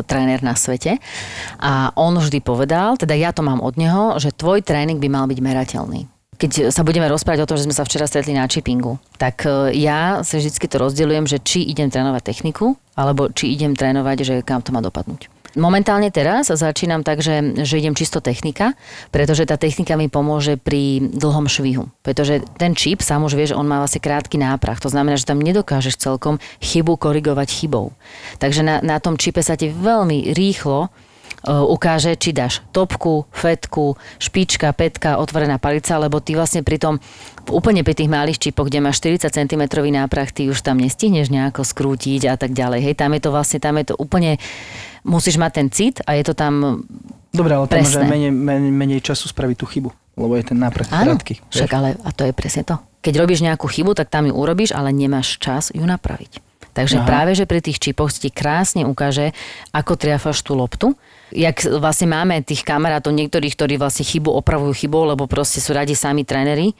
[0.08, 0.96] tréner na svete.
[1.60, 5.28] A on vždy povedal, teda ja to mám od neho, že tvoj tréning by mal
[5.28, 9.00] byť merateľný keď sa budeme rozprávať o tom, že sme sa včera stretli na chippingu,
[9.16, 13.72] tak e, ja sa vždy to rozdeľujem, že či idem trénovať techniku, alebo či idem
[13.72, 15.32] trénovať, že kam to má dopadnúť.
[15.56, 18.76] Momentálne teraz začínam tak, že, že idem čisto technika,
[19.08, 21.88] pretože tá technika mi pomôže pri dlhom švihu.
[22.04, 24.76] Pretože ten čip, sám už vieš, on má vlastne krátky náprah.
[24.84, 27.96] To znamená, že tam nedokážeš celkom chybu korigovať chybou.
[28.36, 30.92] Takže na, na tom čipe sa ti veľmi rýchlo
[31.46, 36.94] ukáže, či dáš topku, fetku, špička, petka, otvorená palica, lebo ty vlastne pri tom,
[37.48, 41.62] úplne pri tých malých čipoch, kde máš 40 cm náprah, ty už tam nestihneš nejako
[41.62, 42.90] skrútiť a tak ďalej.
[42.90, 44.42] Hej, tam je to vlastne, tam je to úplne,
[45.06, 46.82] musíš mať ten cit a je to tam
[47.36, 50.88] Dobre, ale tam môže menej, menej, menej času spraviť tú chybu, lebo je ten náprah
[50.88, 51.44] Áno, krátky.
[51.52, 52.80] však ale, a to je presne to.
[53.04, 56.42] Keď robíš nejakú chybu, tak tam ju urobíš, ale nemáš čas ju napraviť.
[56.76, 57.08] Takže Aha.
[57.08, 59.32] práve, že pri tých čipoch ti krásne ukáže,
[59.72, 60.92] ako triafaš tú loptu.
[61.34, 65.98] Jak vlastne máme tých kamarátov, niektorých, ktorí vlastne chybu opravujú chybou, lebo proste sú radi
[65.98, 66.70] sami tréneri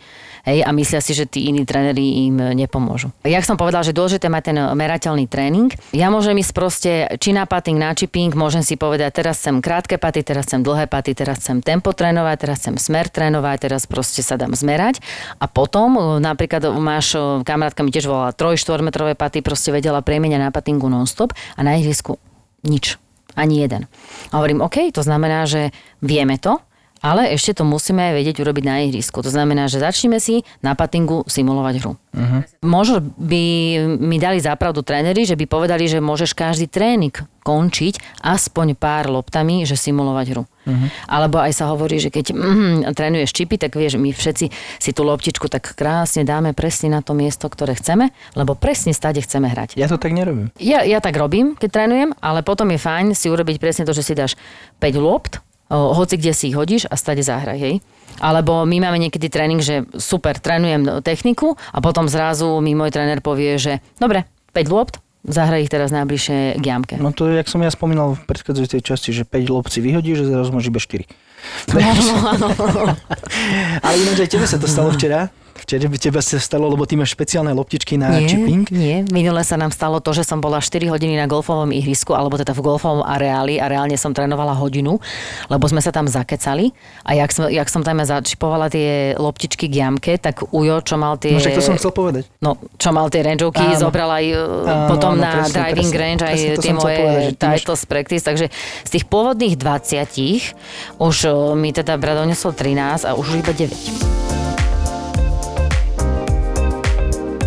[0.46, 3.10] hej, a myslia si, že tí iní tréneri im nepomôžu.
[3.26, 5.74] Jak som povedal, že dôležité mať ten merateľný tréning.
[5.90, 9.98] Ja môžem ísť proste či na pating, na chipping, môžem si povedať, teraz chcem krátke
[9.98, 14.22] paty, teraz chcem dlhé paty, teraz chcem tempo trénovať, teraz chcem smer trénovať, teraz proste
[14.22, 15.02] sa dám zmerať.
[15.42, 19.98] A potom e, napríklad máš, e, kamarátka mi tiež volala 3-4 metrové paty, proste vedela
[20.06, 22.22] premieňať na patingu non-stop a na ihrisku
[22.62, 22.98] nič.
[23.36, 23.86] Ani jeden.
[24.32, 25.70] A hovorím, OK, to znamená, že
[26.02, 26.56] vieme to,
[27.04, 29.20] ale ešte to musíme vedieť urobiť na ihrisku.
[29.20, 31.92] To znamená, že začneme si na patingu simulovať hru.
[32.16, 32.40] Uh-huh.
[32.64, 33.44] Možno by
[34.00, 37.12] mi dali zápravdu tréneri, že by povedali, že môžeš každý tréning
[37.44, 40.44] končiť aspoň pár loptami, že simulovať hru.
[40.44, 40.88] Uh-huh.
[41.06, 44.50] Alebo aj sa hovorí, že keď mm, trénuješ čipy, tak vieš, my všetci
[44.82, 49.22] si tú loptičku tak krásne dáme presne na to miesto, ktoré chceme, lebo presne stade
[49.22, 49.78] chceme hrať.
[49.78, 50.50] Ja to tak nerobím.
[50.58, 54.02] Ja, ja tak robím, keď trénujem, ale potom je fajn si urobiť presne to, že
[54.02, 54.34] si dáš
[54.82, 55.38] 5 lopt,
[55.70, 57.74] hoci kde si ich hodíš a stade zahraj, hej.
[58.22, 63.20] Alebo my máme niekedy tréning, že super, trénujem techniku a potom zrazu mi môj tréner
[63.20, 64.24] povie, že dobre,
[64.56, 66.94] 5 lopt, zahraj ich teraz najbližšie k jamke.
[66.96, 70.54] No to, jak som ja spomínal v predchádzajúcej časti, že 5 lobci vyhodíš, že zrazu
[70.54, 71.04] môže iba 4.
[73.84, 75.28] Ale ináč aj tebe sa to stalo včera.
[75.56, 78.68] Včera by teba sa stalo, lebo ty máš špeciálne loptičky na nie, chipping.
[78.68, 82.36] nie, minule sa nám stalo to, že som bola 4 hodiny na golfovom ihrisku, alebo
[82.36, 85.00] teda v golfovom areáli a reálne som trénovala hodinu,
[85.48, 89.80] lebo sme sa tam zakecali a jak som, jak som tam začipovala tie loptičky k
[89.80, 91.32] jamke, tak Ujo, čo mal tie...
[91.32, 92.28] No však to som chcel povedať.
[92.44, 93.80] No, čo mal tie rangeovky, Áno.
[93.80, 96.02] zobral aj Áno, potom áno, na presne, driving presne.
[96.04, 98.46] range aj Presne tie moje povedať, ty máš- practice, takže
[98.84, 104.16] z tých pôvodných 20 už eh, mi teda brat donesol 13 a už iba 9.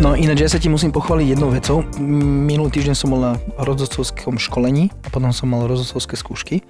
[0.00, 1.84] No ináč ja sa ti musím pochváliť jednou vecou.
[2.00, 6.64] Minulý týždeň som bol na rozhodcovskom školení a potom som mal rozhodcovské skúšky,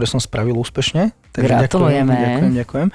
[0.00, 1.12] ktoré som spravil úspešne.
[1.36, 2.08] Gratulujeme.
[2.08, 2.88] Ďakujem, ďakujem.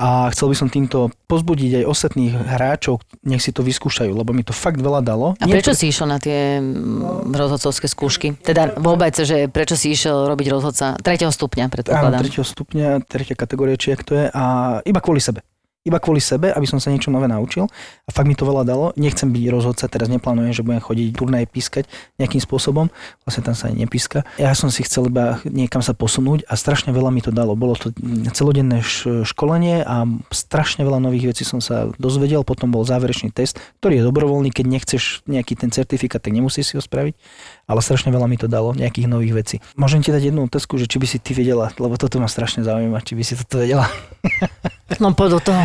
[0.00, 4.40] A chcel by som týmto pozbudiť aj ostatných hráčov, nech si to vyskúšajú, lebo mi
[4.40, 5.36] to fakt veľa dalo.
[5.36, 8.40] A prečo si išiel na tie mm, rozhodcovské skúšky?
[8.40, 12.20] Teda vôbec, že prečo si išiel robiť rozhodca tretieho stupňa, Áno, predpokladám.
[12.24, 14.42] tretieho stupňa, tretia kategória, či jak to je, a
[14.80, 15.44] iba kvôli sebe.
[15.86, 17.70] Iba kvôli sebe, aby som sa niečo nové naučil.
[18.04, 18.90] A fakt mi to veľa dalo.
[18.98, 21.86] Nechcem byť rozhodca, teraz neplánujem, že budem chodiť turnaje pískať
[22.18, 22.90] nejakým spôsobom.
[23.22, 24.26] Vlastne tam sa ani nepíska.
[24.42, 27.54] Ja som si chcel iba niekam sa posunúť a strašne veľa mi to dalo.
[27.54, 27.94] Bolo to
[28.34, 28.82] celodenné
[29.22, 30.02] školenie a
[30.34, 32.42] strašne veľa nových vecí som sa dozvedel.
[32.42, 34.50] Potom bol záverečný test, ktorý je dobrovoľný.
[34.50, 37.14] Keď nechceš nejaký ten certifikát, tak nemusíš si ho spraviť.
[37.66, 39.56] Ale strašne veľa mi to dalo, nejakých nových vecí.
[39.74, 42.62] Môžem ti dať jednu otázku, že či by si ty vedela, lebo toto ma strašne
[42.62, 43.90] zaujíma, či by si toto vedela.
[44.96, 45.62] No poď do toho.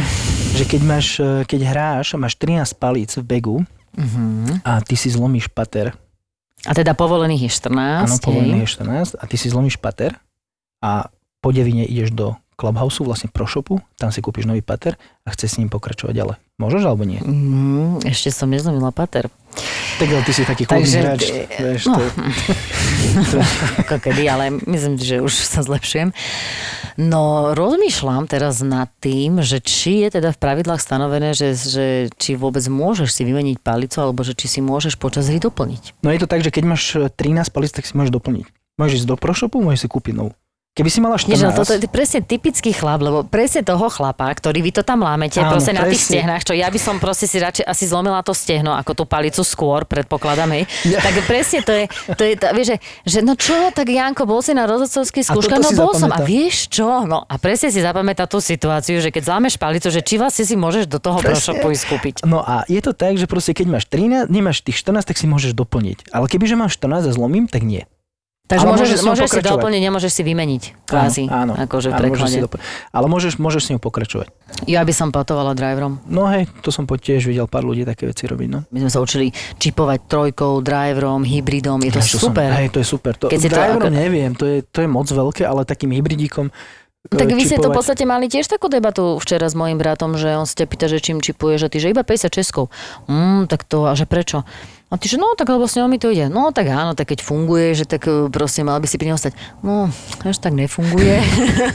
[0.51, 3.55] že keď, máš, e, keď hráš a máš 13 palíc v begu
[3.91, 4.63] Mhm.
[4.63, 5.93] a ty si zlomíš pater,
[6.61, 8.01] A teda povolených je 14.
[8.03, 8.23] áno, hej.
[8.23, 10.13] povolený je 14, a ty si zlomíš pater
[10.79, 11.05] a
[11.37, 14.93] po devine ideš do Clubhouse, vlastne pro shopu, tam si kúpiš nový pater
[15.25, 16.37] a chceš s ním pokračovať ďalej.
[16.55, 17.17] Môžeš alebo nie?
[17.17, 19.25] Mm, ešte som nezlomila pater.
[19.97, 21.21] Tak ale ty si taký kľudný Takže hráč.
[21.25, 21.97] ty- Vieš, no.
[21.97, 22.05] to,
[23.81, 26.13] Ako kedy, ale myslím, že už sa zlepšujem.
[26.95, 32.37] No, rozmýšľam teraz nad tým, že či je teda v pravidlách stanovené, že, že či
[32.37, 36.03] vôbec môžeš si vymeniť palicu, alebo že či si môžeš počas hry doplniť.
[36.03, 37.17] no je to tak, že keď máš 13
[37.49, 38.45] palíc, tak si môžeš doplniť.
[38.77, 40.31] Môžeš ísť do pro shopu, môžeš si kúpiť novú.
[40.71, 41.27] Keby si mala 14...
[41.27, 45.03] Nie, že toto je presne typický chlap, lebo presne toho chlapa, ktorý vy to tam
[45.03, 46.23] lámete, Áno, proste na tých presne.
[46.23, 49.43] stehnách, čo ja by som proste si radšej asi zlomila to stehno, ako tú palicu
[49.43, 50.63] skôr, predpokladám, hej.
[50.95, 54.55] Tak presne to je, to je vieš, že, že no čo, tak Janko, bol si
[54.55, 56.07] na rozhodcovských skúškach, no bol som.
[56.07, 56.23] A zapamätá.
[56.23, 56.87] vieš čo?
[57.03, 60.55] No a presne si zapamätá tú situáciu, že keď zlámeš palicu, že či vlastne si
[60.55, 61.35] môžeš do toho Presne.
[61.35, 62.15] prošopu ísť kúpiť.
[62.23, 65.27] No a je to tak, že proste keď máš 13, nemáš tých 14, tak si
[65.27, 66.15] môžeš doplniť.
[66.15, 67.83] Ale kebyže máš 14 a zlomím, tak nie.
[68.51, 70.63] Takže Ale môžeš, môžeš môžeš si doplniť, nemôžeš si vymeniť.
[70.83, 72.59] Kvázi, áno, akože v áno, môžeš si dopl-
[72.91, 74.27] Ale môžeš, môžeš s ňou pokračovať.
[74.67, 76.03] Ja by som patovala driverom.
[76.03, 78.47] No hej, to som tiež videl pár ľudí také veci robiť.
[78.51, 78.67] No.
[78.75, 81.79] My sme sa učili čipovať trojkou, driverom, hybridom.
[81.79, 82.51] Je to Ja, super.
[82.51, 83.13] Som, hej, to je super.
[83.15, 86.51] To, Keď to driverom ako- neviem, to je, to je moc veľké, ale takým hybridíkom
[87.07, 90.19] Tak e, vy ste to v podstate mali tiež takú debatu včera s mojim bratom,
[90.19, 92.67] že on ťa pýta, že čím čipuješ a ty, že iba 50 českou.
[93.07, 94.43] Mm, tak to, a že prečo?
[94.91, 96.27] A ty, že no, tak lebo s ňou mi to ide.
[96.27, 99.19] No, tak áno, tak keď funguje, že tak e, proste mal by si pri ňom
[99.23, 99.39] stať.
[99.63, 99.87] No,
[100.27, 101.15] až tak nefunguje.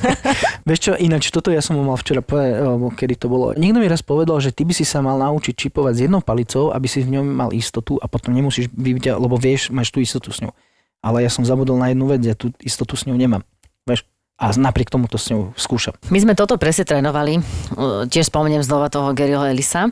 [0.69, 3.57] Vieš čo, ináč, toto ja som mal včera alebo kedy to bolo.
[3.57, 6.77] Niekto mi raz povedal, že ty by si sa mal naučiť čipovať s jednou palicou,
[6.77, 10.29] aby si v ňom mal istotu a potom nemusíš byť, lebo vieš, máš tú istotu
[10.29, 10.53] s ňou.
[11.01, 13.41] Ale ja som zabudol na jednu vec, ja tú istotu s ňou nemám.
[13.89, 14.05] Vieš?
[14.37, 15.97] A napriek tomu to s ňou skúšam.
[16.13, 17.41] My sme toto presne trénovali.
[17.73, 19.89] Uh, Tiež spomeniem znova toho Garyho Elisa.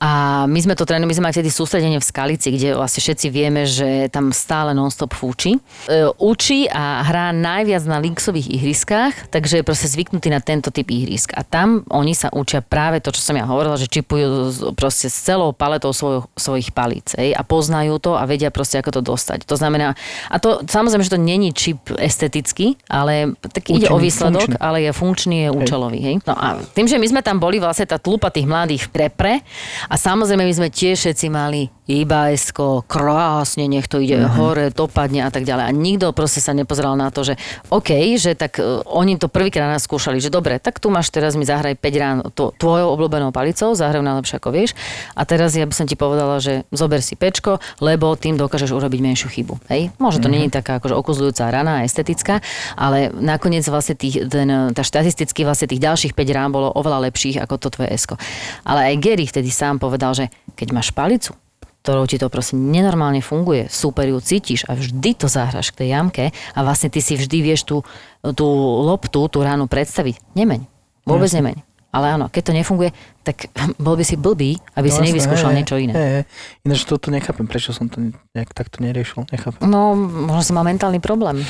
[0.00, 3.28] A my sme to trénovali, my sme mali vtedy sústredenie v Skalici, kde vlastne všetci
[3.28, 5.60] vieme, že tam stále non-stop fúči.
[5.84, 10.88] E, Učí a hrá najviac na linksových ihriskách, takže je proste zvyknutý na tento typ
[10.88, 11.36] ihrisk.
[11.36, 15.18] A tam oni sa učia práve to, čo som ja hovorila, že čipujú proste s
[15.28, 17.12] celou paletou svoj, svojich palíc.
[17.20, 19.44] Ej, a poznajú to a vedia proste, ako to dostať.
[19.44, 19.92] To znamená,
[20.32, 24.62] a to samozrejme, že to není čip estetický, ale tak ide o výsledok, funkčný.
[24.62, 25.98] ale je funkčný, je účelový.
[25.98, 26.14] Hej?
[26.22, 29.42] No a tým, že my sme tam boli vlastne tá tlupa tých mladých repre
[29.90, 34.24] a samozrejme my sme tiež všetci mali iba esko, krásne, nech to ide Mhm.
[34.28, 34.36] uh-huh.
[34.36, 35.64] hore, dopadne a tak ďalej.
[35.64, 37.40] A nikto proste sa nepozeral na to, že
[37.72, 41.32] OK, že tak uh, oni to prvýkrát nás skúšali, že dobre, tak tu máš teraz
[41.32, 44.76] mi zahraj 5 rán to, tvojou obľúbenou palicou, zahrajú najlepšie ako vieš.
[45.16, 49.00] A teraz ja by som ti povedala, že zober si pečko, lebo tým dokážeš urobiť
[49.00, 49.56] menšiu chybu.
[49.72, 49.88] Hej?
[49.96, 52.44] Môže to nie je taká akože okuzľujúca rana estetická,
[52.76, 57.40] ale nakoniec vlastne tých, ten, tá štatisticky vlastne tých ďalších 5 rán bolo oveľa lepších
[57.40, 58.14] ako to tvoje esko.
[58.68, 61.32] Ale aj Gary vtedy sám povedal, že keď máš palicu,
[61.88, 65.96] ktorou ti to proste nenormálne funguje, super ju cítiš a vždy to zahraš k tej
[65.96, 67.80] jamke a vlastne ty si vždy vieš tú,
[68.36, 68.44] tú
[68.84, 70.20] loptu, tú ránu predstaviť.
[70.36, 70.68] Nemeň.
[71.08, 71.40] Vôbec Jasne.
[71.40, 71.56] nemeň.
[71.88, 72.92] Ale áno, keď to nefunguje,
[73.24, 73.48] tak
[73.80, 75.92] bol by si blbý, aby si No, nevyskúšal jasné, hej, niečo iné.
[75.96, 76.24] hej, hej.
[76.68, 78.04] Ináč toto nechápem, prečo som to
[78.36, 79.24] nejak takto neriešil.
[79.32, 79.64] Nechápem.
[79.64, 81.40] No, možno si mal mentálny problém.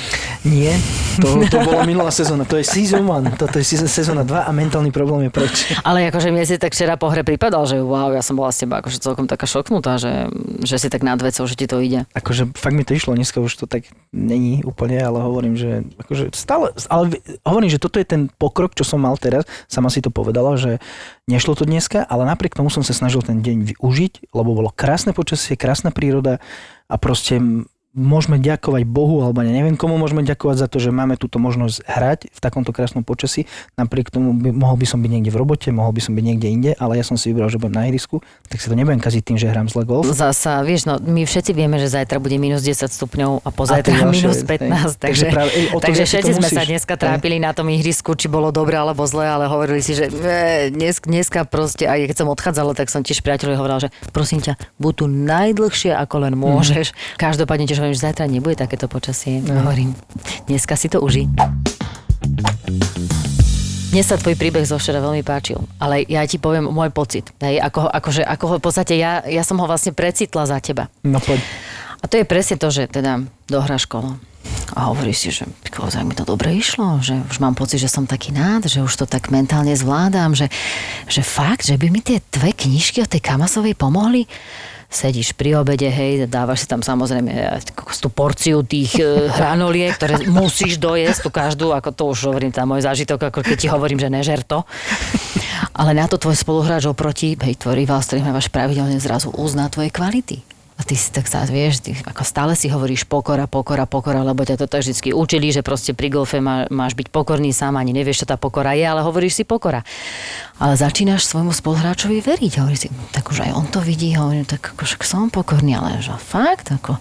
[0.46, 0.78] Nie,
[1.18, 4.94] to, to bola minulá sezóna, to je season 1, toto je sezóna 2 a mentálny
[4.94, 5.56] problém je preč.
[5.82, 8.62] Ale akože mne si tak včera po hre pripadal, že wow, ja som bola z
[8.62, 10.30] teba akože celkom taká šoknutá, že,
[10.62, 12.06] že si tak nad vecou, že ti to ide.
[12.14, 16.30] Akože fakt mi to išlo, dneska už to tak není úplne, ale hovorím, že akože
[16.38, 20.14] stále, ale hovorím, že toto je ten pokrok, čo som mal teraz, sama si to
[20.14, 20.78] povedala, že
[21.26, 25.10] nešlo to dneska, ale napriek tomu som sa snažil ten deň využiť, lebo bolo krásne
[25.10, 26.38] počasie, krásna príroda
[26.86, 27.42] a proste
[27.98, 31.76] môžeme ďakovať Bohu, alebo ja neviem komu môžeme ďakovať za to, že máme túto možnosť
[31.84, 33.44] hrať v takomto krásnom počasí.
[33.76, 36.48] Napriek tomu by, mohol by som byť niekde v robote, mohol by som byť niekde
[36.48, 39.22] inde, ale ja som si vybral, že budem na ihrisku, tak si to nebudem kaziť
[39.22, 40.08] tým, že hrám zle golf.
[40.08, 43.92] Zasa, vieš, no, my všetci vieme, že zajtra bude minus 10 stupňov a A pozajtra
[44.06, 44.70] ďalšia minus vec, hej.
[44.70, 47.02] 15, Takže takže, práve, to takže všetci sme sa dneska hej.
[47.02, 50.06] trápili na tom ihrisku, či bolo dobre alebo zle, ale hovorili si, že
[50.70, 54.54] dnes, dneska proste, aj keď som odchádzala, tak som tiež priateľovi hovorila, že prosím ťa,
[54.78, 56.94] buď tu najdlhšie ako len môžeš.
[57.18, 59.40] Každopádne tiež hovorím, že zajtra nebude takéto počasie.
[59.40, 59.96] Hovorím,
[60.44, 61.24] dneska si to uži.
[63.88, 67.32] Mne sa tvoj príbeh zo včera veľmi páčil, ale ja ti poviem môj pocit.
[67.40, 70.92] Hej, ako, akože, ako ho v podstate ja, ja som ho vlastne precitla za teba.
[71.00, 71.40] No poď.
[71.98, 74.20] A to je presne to, že teda dohráš kolo.
[74.76, 78.04] A hovoríš si, že kozak mi to dobre išlo, že už mám pocit, že som
[78.04, 80.52] taký nád, že už to tak mentálne zvládam, že,
[81.08, 84.28] že fakt, že by mi tie dve knižky od tej Kamasovej pomohli.
[84.88, 89.04] Sedíš pri obede, hej, dávaš si tam samozrejme kokos tú porciu tých e,
[89.36, 93.56] hranoliek, ktoré musíš dojesť, tú každú, ako to už hovorím, tam môj zážitok, ako keď
[93.60, 94.64] ti hovorím, že nežer to.
[95.76, 99.68] Ale na to tvoj spoluhráč oproti, hej, tvoj rival, s ktorým máš pravidelne zrazu uzná
[99.68, 100.57] tvoje kvality.
[100.78, 104.46] A ty si tak sa, vieš, ty ako stále si hovoríš pokora, pokora, pokora, lebo
[104.46, 107.90] ťa to tak vždy učili, že proste pri golfe má, máš byť pokorný sám, ani
[107.90, 109.82] nevieš, čo tá pokora je, ale hovoríš si pokora.
[110.62, 112.62] Ale začínaš svojmu spoluhráčovi veriť.
[112.62, 116.14] Hovoríš si, tak už aj on to vidí, hovorím, tak ako som pokorný, ale že
[116.14, 116.94] fakt, ako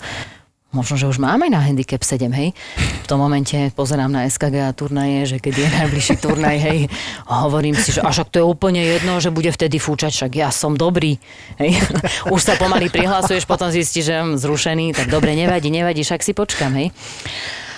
[0.75, 2.51] Možno, že už máme na handicap 7, hej.
[2.77, 6.80] V tom momente pozerám na SKG a turnaje, že keď je najbližší turnaj, hej,
[7.23, 10.32] a hovorím si, že až ak to je úplne jedno, že bude vtedy fúčať, však
[10.36, 11.23] ja som dobrý,
[11.56, 11.71] hej.
[12.36, 16.36] Už sa pomaly prihlasuješ, potom zistíš, že som zrušený, tak dobre, nevadí, nevadí, však si
[16.36, 16.91] počkam, hej.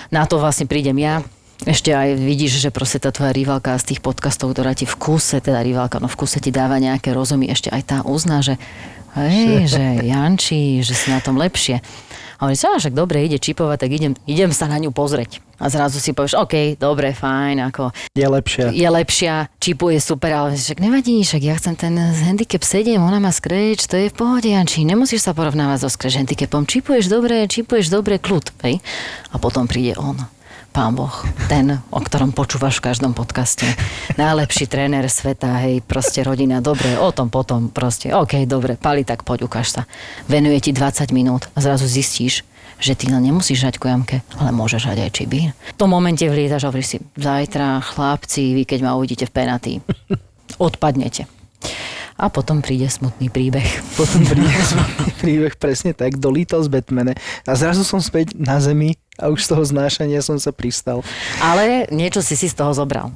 [0.09, 1.21] Na to vlastne prídem ja,
[1.69, 5.37] Ešte aj vidíš, že proste tá tvoja rivalka z tých podcastov, ktorá ti v kuse,
[5.37, 8.57] teda rivalka, no v kuse ti dáva nejaké rozumy, ešte aj tá uzná, že
[9.13, 11.85] hej, že Janči, že si na tom lepšie.
[12.39, 15.43] A hovorí, že však dobre, ide čipovať, tak idem, idem sa na ňu pozrieť.
[15.59, 18.71] A zrazu si povieš, OK, dobre, fajn, ako Je lepšia.
[18.71, 23.35] je lepšia, čipuje super, ale však nevadí, však ja chcem ten handicap 7, ona má
[23.35, 27.91] scratch, to je v pohode, Janči, nemusíš sa porovnávať so scratch handicapom, čipuješ dobre, čipuješ
[27.91, 28.79] dobre, kľud, hej?
[29.29, 30.15] A potom príde on,
[30.69, 31.11] pán Boh,
[31.49, 33.65] ten, o ktorom počúvaš v každom podcaste.
[34.15, 39.25] Najlepší tréner sveta, hej, proste rodina, dobre, o tom potom, proste, OK, dobre, pali, tak
[39.25, 39.81] poď, ukáž sa.
[40.29, 42.45] Venuje ti 20 minút a zrazu zistíš,
[42.79, 45.51] že ty nemusíš žať kojamke, ale môžeš žať aj čibín.
[45.75, 49.73] V tom momente vlietaš a hovoríš si, zajtra, chlapci, vy keď ma uvidíte v penatí,
[50.61, 51.27] odpadnete.
[52.19, 53.67] A potom príde smutný príbeh.
[53.99, 57.15] Potom príde smutný príbeh presne tak, dolítal z Batmane
[57.47, 61.03] a zrazu som späť na zemi a už z toho znášania som sa pristal.
[61.43, 63.11] Ale niečo si si z toho zobral.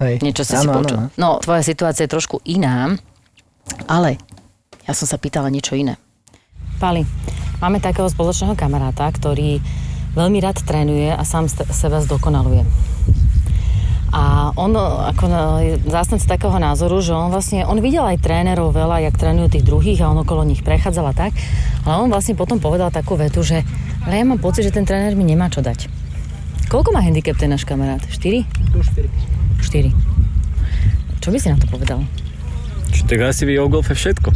[0.00, 0.18] Hej.
[0.24, 0.98] Niečo si si Áno, áno, počul.
[1.14, 2.96] No, tvoja situácia je trošku iná,
[3.86, 4.18] ale
[4.88, 5.94] ja som sa pýtala niečo iné.
[6.82, 7.06] Pali,
[7.62, 9.62] máme takého spoločného kamaráta, ktorý
[10.18, 12.66] veľmi rád trénuje a sám ste- seba zdokonaluje.
[14.12, 15.24] A on ako
[15.88, 20.04] zástanca takého názoru, že on vlastne, on videl aj trénerov veľa, jak trénujú tých druhých
[20.04, 21.32] a on okolo nich prechádzal a tak,
[21.88, 23.64] ale on vlastne potom povedal takú vetu, že
[24.04, 25.88] ale ja mám pocit, že ten tréner mi nemá čo dať.
[26.68, 28.04] Koľko má handicap ten náš kamarát?
[28.04, 28.44] 4?
[29.60, 29.92] 4.
[31.22, 32.02] Čo by si na to povedal?
[32.92, 34.34] Či tak asi vie o golfe všetko.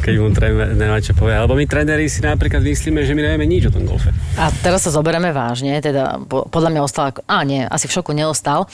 [0.00, 1.44] Keď mu tréner nemá čo povedať.
[1.52, 4.08] My tréneri si napríklad myslíme, že my nevieme nič o tom golfe.
[4.40, 8.16] A teraz sa zoberieme vážne, teda po- podľa mňa ostal, a nie, asi v šoku
[8.16, 8.64] neostal,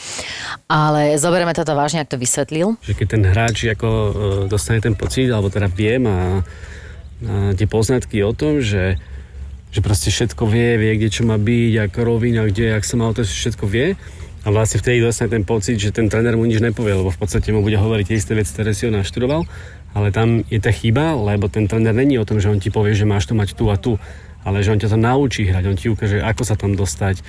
[0.71, 2.79] ale zoberieme toto vážne, ak to vysvetlil.
[2.85, 4.11] Že keď ten hráč ako e,
[4.47, 6.45] dostane ten pocit, alebo teda vie, má,
[7.19, 8.95] má tie poznatky o tom, že,
[9.75, 13.11] že proste všetko vie, vie, kde čo má byť, ako rovina, kde, ak sa má
[13.11, 13.99] to všetko vie.
[14.47, 17.51] A vlastne vtedy dostane ten pocit, že ten tréner mu nič nepovie, lebo v podstate
[17.51, 19.43] mu bude hovoriť tie isté veci, ktoré si on naštudoval,
[19.93, 22.93] ale tam je tá chyba, lebo ten tréner není o tom, že on ti povie,
[22.93, 23.97] že máš to mať tu a tu,
[24.45, 27.21] ale že on ťa to naučí hrať, on ti ukáže, ako sa tam dostať,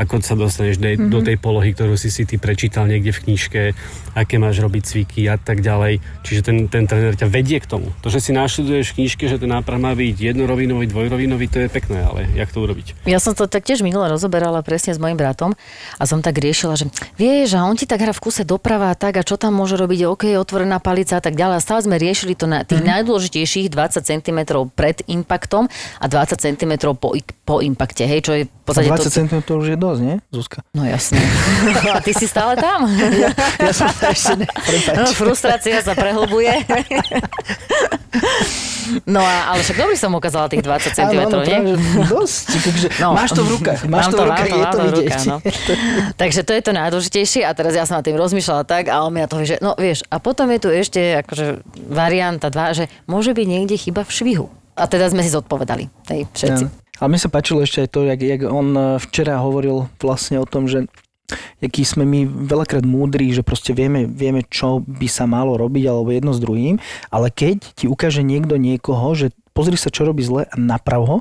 [0.00, 1.10] ako sa dostaneš do, mm-hmm.
[1.12, 3.62] do tej polohy, ktorú si si ty prečítal niekde v knižke,
[4.12, 6.00] aké máš robiť cviky a tak ďalej.
[6.24, 7.92] Čiže ten, ten tréner ťa vedie k tomu.
[8.04, 11.68] To, že si naštuduješ v knižke, že ten náprav má byť jednorovinový, dvojrovinový, to je
[11.68, 13.08] pekné, ale jak to urobiť?
[13.08, 15.56] Ja som to tak tiež minule rozoberala presne s mojim bratom
[15.96, 18.96] a som tak riešila, že vieš, a on ti tak hrá v kuse doprava a
[18.96, 21.56] tak a čo tam môže robiť, OK, otvorená palica a tak ďalej.
[21.58, 23.04] A stále sme riešili to na tých mm-hmm.
[23.04, 24.38] najdôležitejších 20 cm
[24.72, 25.68] pred impaktom
[26.00, 29.10] a 20 cm po, po impakte, hej, čo je v podstate 20 to...
[29.10, 30.62] cm už je dosť, nie, Zuzka?
[30.70, 31.18] No jasne.
[31.88, 32.86] A ty si stále tam.
[33.58, 34.46] Ja som sa ešte ne...
[34.94, 36.50] No, frustrácia sa prehlbuje.
[39.04, 41.74] No a, ale však dobrý som ukázala tých 20 cm, Áno, nie?
[42.04, 42.46] dosť.
[42.60, 43.14] Takže No.
[43.14, 45.06] máš to v rukách, máš Mám to v rukách, mám je mám to v vidieť.
[45.06, 45.36] rukách, no.
[46.20, 49.10] Takže to je to najdôležitejšie a teraz ja som nad tým rozmýšľala tak a on
[49.10, 52.84] mi na to že no vieš, a potom je tu ešte akože varianta 2, že
[53.06, 54.46] môže byť niekde chyba v švihu.
[54.72, 56.64] A teda sme si zodpovedali, tej všetci.
[56.64, 56.81] Áno.
[57.02, 60.46] Ale mne sa páčilo ešte aj to, jak, jak on eh, včera hovoril vlastne o
[60.46, 60.86] tom, že
[61.58, 66.14] jaký sme my veľakrát múdri, že proste vieme, vieme, čo by sa malo robiť, alebo
[66.14, 66.78] jedno s druhým,
[67.10, 71.18] ale keď ti ukáže niekto niekoho, že pozri sa, čo robí zle a naprav ho,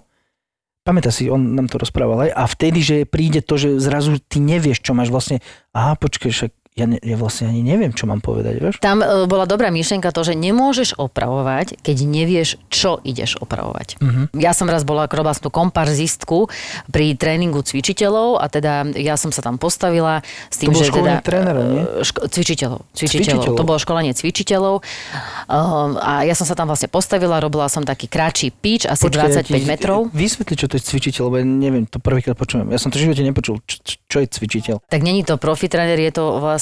[0.86, 4.38] pamätá si, on nám to rozprával aj, a vtedy, že príde to, že zrazu ty
[4.38, 5.40] nevieš, čo máš vlastne,
[5.74, 8.76] aha, počkaj, však ja, ne, ja vlastne ani neviem, čo mám povedať, vieš?
[8.80, 14.00] Tam e, bola dobrá myšlienka to, že nemôžeš opravovať, keď nevieš, čo ideš opravovať.
[14.00, 14.22] Mhm.
[14.40, 16.48] Ja som raz bola, tú komparzistku
[16.88, 21.20] pri tréningu cvičiteľov a teda ja som sa tam postavila s tým, To že teda...
[21.20, 21.84] trénerov, nie?
[21.84, 23.44] e, Ško- cvičiteľov, cvičiteľov.
[23.44, 23.60] Cvičiteľov.
[23.60, 28.08] To bolo školenie cvičiteľov um, a ja som sa tam vlastne postavila, robila som taký
[28.08, 30.00] kratší pitch, asi Počkaj, ja 25 ti- metrov.
[30.16, 32.72] Vysvetli, čo to je cvičiteľ, lebo ja neviem, to prvýkrát počujem.
[32.72, 33.60] Ja som to v živote nepočul.
[33.68, 33.76] Čo,
[34.08, 34.76] čo je cvičiteľ?
[34.88, 36.61] Tak není to profi tréner, je to vlastne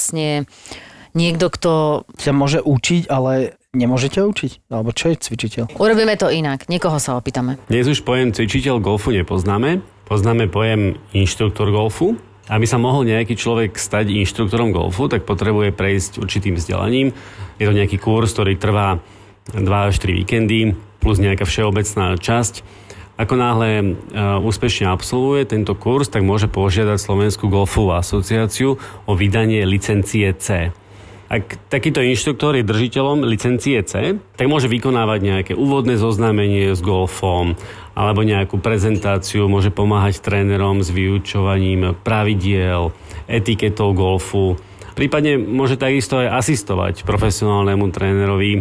[1.13, 1.71] niekto, kto
[2.19, 4.51] Ťa môže učiť, ale nemôže ťa učiť?
[4.71, 5.63] Alebo čo je cvičiteľ?
[5.77, 7.61] Urobíme to inak, niekoho sa opýtame.
[7.69, 12.17] Dnes už pojem cvičiteľ golfu nepoznáme, poznáme pojem inštruktor golfu.
[12.49, 17.13] Aby sa mohol nejaký človek stať inštruktorom golfu, tak potrebuje prejsť určitým vzdelaním.
[17.61, 18.97] Je to nejaký kurz, ktorý trvá
[19.53, 22.65] 2 až 3 víkendy, plus nejaká všeobecná časť.
[23.19, 23.83] Ako náhle e,
[24.39, 30.71] úspešne absolvuje tento kurz, tak môže požiadať Slovenskú golfovú asociáciu o vydanie licencie C.
[31.29, 37.59] Ak takýto inštruktor je držiteľom licencie C, tak môže vykonávať nejaké úvodné zoznámenie s golfom
[37.93, 42.95] alebo nejakú prezentáciu, môže pomáhať trénerom s vyučovaním pravidiel,
[43.27, 44.55] etiketou golfu.
[44.95, 48.53] Prípadne môže takisto aj asistovať profesionálnemu trénerovi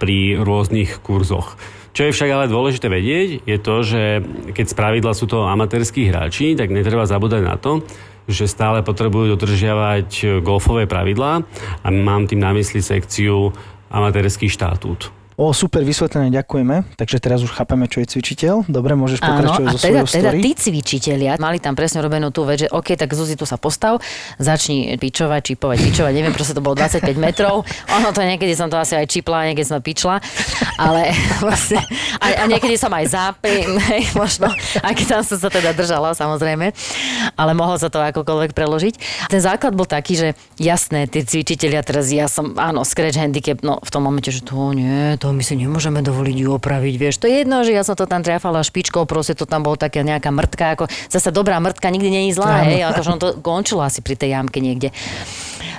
[0.00, 1.60] pri rôznych kurzoch.
[1.96, 4.20] Čo je však ale dôležité vedieť, je to, že
[4.52, 7.80] keď z pravidla sú to amatérskí hráči, tak netreba zabúdať na to,
[8.28, 11.40] že stále potrebujú dodržiavať golfové pravidlá
[11.80, 13.56] a mám tým na mysli sekciu
[13.88, 15.08] amatérský štatút.
[15.36, 16.96] O, super vysvetlené, ďakujeme.
[16.96, 18.64] Takže teraz už chápeme, čo je cvičiteľ.
[18.72, 20.40] Dobre, môžeš Áno, pokračovať a so teda, teda story.
[20.40, 24.00] tí cvičitelia mali tam presne robenú tú vec, že OK, tak Zuzi tu sa postav,
[24.40, 27.68] začni pičovať, čipovať, pičovať, neviem, proste to bolo 25 metrov.
[27.68, 30.24] Ono to niekedy som to asi aj čipla, niekedy som pičla,
[30.80, 31.12] ale
[31.44, 31.84] vlastne,
[32.16, 34.48] a, a niekedy som aj zápim, hej, možno,
[34.80, 36.72] aj keď tam som sa teda držala, samozrejme,
[37.36, 39.28] ale mohlo sa to akokoľvek preložiť.
[39.28, 43.84] Ten základ bol taký, že jasné, tí cvičitelia teraz, ja som, áno, scratch handicap, no
[43.84, 47.22] v tom momente, že to nie, to my si nemôžeme dovoliť ju opraviť, vieš.
[47.22, 50.02] To je jedno, že ja som to tam triafala špičkou, proste to tam bolo také
[50.02, 54.02] nejaká mrtka, ako zase dobrá mrtka nikdy je zlá, hej, akože on to končilo asi
[54.02, 54.90] pri tej jamke niekde.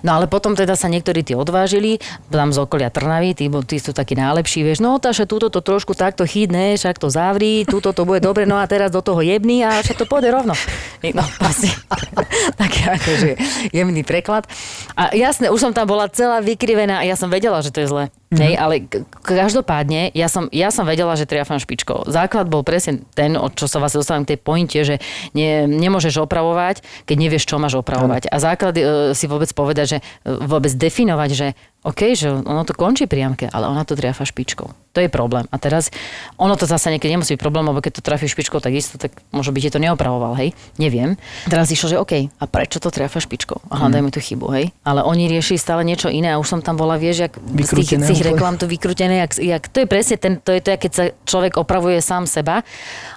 [0.05, 1.97] No ale potom teda sa niektorí tí odvážili,
[2.29, 5.97] tam z okolia Trnavy, tí, tí sú takí najlepší, vieš, no taše túto to trošku
[5.97, 9.65] takto chytne, však to zavrí, túto to bude dobre, no a teraz do toho jebný
[9.65, 10.53] a však to pôjde rovno.
[11.01, 11.73] No vlastne,
[12.61, 13.29] taký akože
[13.73, 14.45] jemný preklad.
[14.93, 17.89] A jasné, už som tam bola celá vykrivená a ja som vedela, že to je
[17.89, 18.03] zle.
[18.27, 18.43] Mm-hmm.
[18.43, 18.75] Hej, ale
[19.23, 22.11] každopádne, ja som, ja som vedela, že triafam špičkou.
[22.11, 24.99] Základ bol presne ten, od čo sa vás dostávam k tej pointe, že
[25.31, 28.27] ne, nemôžeš opravovať, keď nevieš, čo máš opravovať.
[28.27, 28.83] A základ e,
[29.15, 29.97] si vôbec povedať, že
[30.27, 31.47] e, vôbec definovať, že
[31.85, 34.67] OK, že ono to končí pri jamke, ale ona to triafa špičkou.
[34.97, 35.45] To je problém.
[35.53, 35.93] A teraz
[36.41, 39.13] ono to zase niekedy nemusí byť problém, lebo keď to trafí špičkou, tak isto, tak
[39.29, 40.57] možno by ti to neopravoval, hej?
[40.81, 41.21] Neviem.
[41.45, 43.69] Teraz išlo, že OK, a prečo to triafa špičkou?
[43.69, 44.73] A hľadajme tú chybu, hej?
[44.81, 47.93] Ale oni riešili stále niečo iné a už som tam bola, vieš, jak z tých,
[47.93, 50.91] z tých reklám to vykrútené, jak, jak, to je presne ten, to je to, keď
[50.97, 52.65] sa človek opravuje sám seba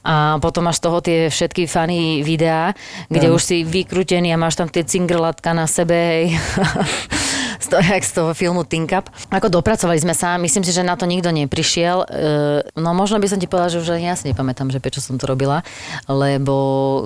[0.05, 2.77] a potom máš z toho tie všetky funny videá,
[3.09, 6.27] kde už si vykrútený a máš tam tie cingrlatka na sebe, hej.
[7.61, 9.07] z toho, jak z toho filmu Think Up.
[9.29, 12.09] Ako dopracovali sme sa, myslím si, že na to nikto neprišiel.
[12.09, 15.21] E, No možno by som ti povedala, že už ja si nepamätám, že prečo som
[15.21, 15.61] to robila,
[16.09, 16.55] lebo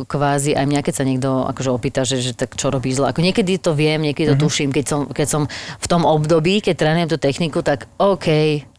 [0.07, 3.11] kvázi aj mňa, keď sa niekto akože opýta, že, že tak čo robíš zle.
[3.11, 5.43] Ako niekedy to viem, niekedy to tuším, keď som, keď som
[5.81, 8.29] v tom období, keď trénujem tú techniku, tak OK,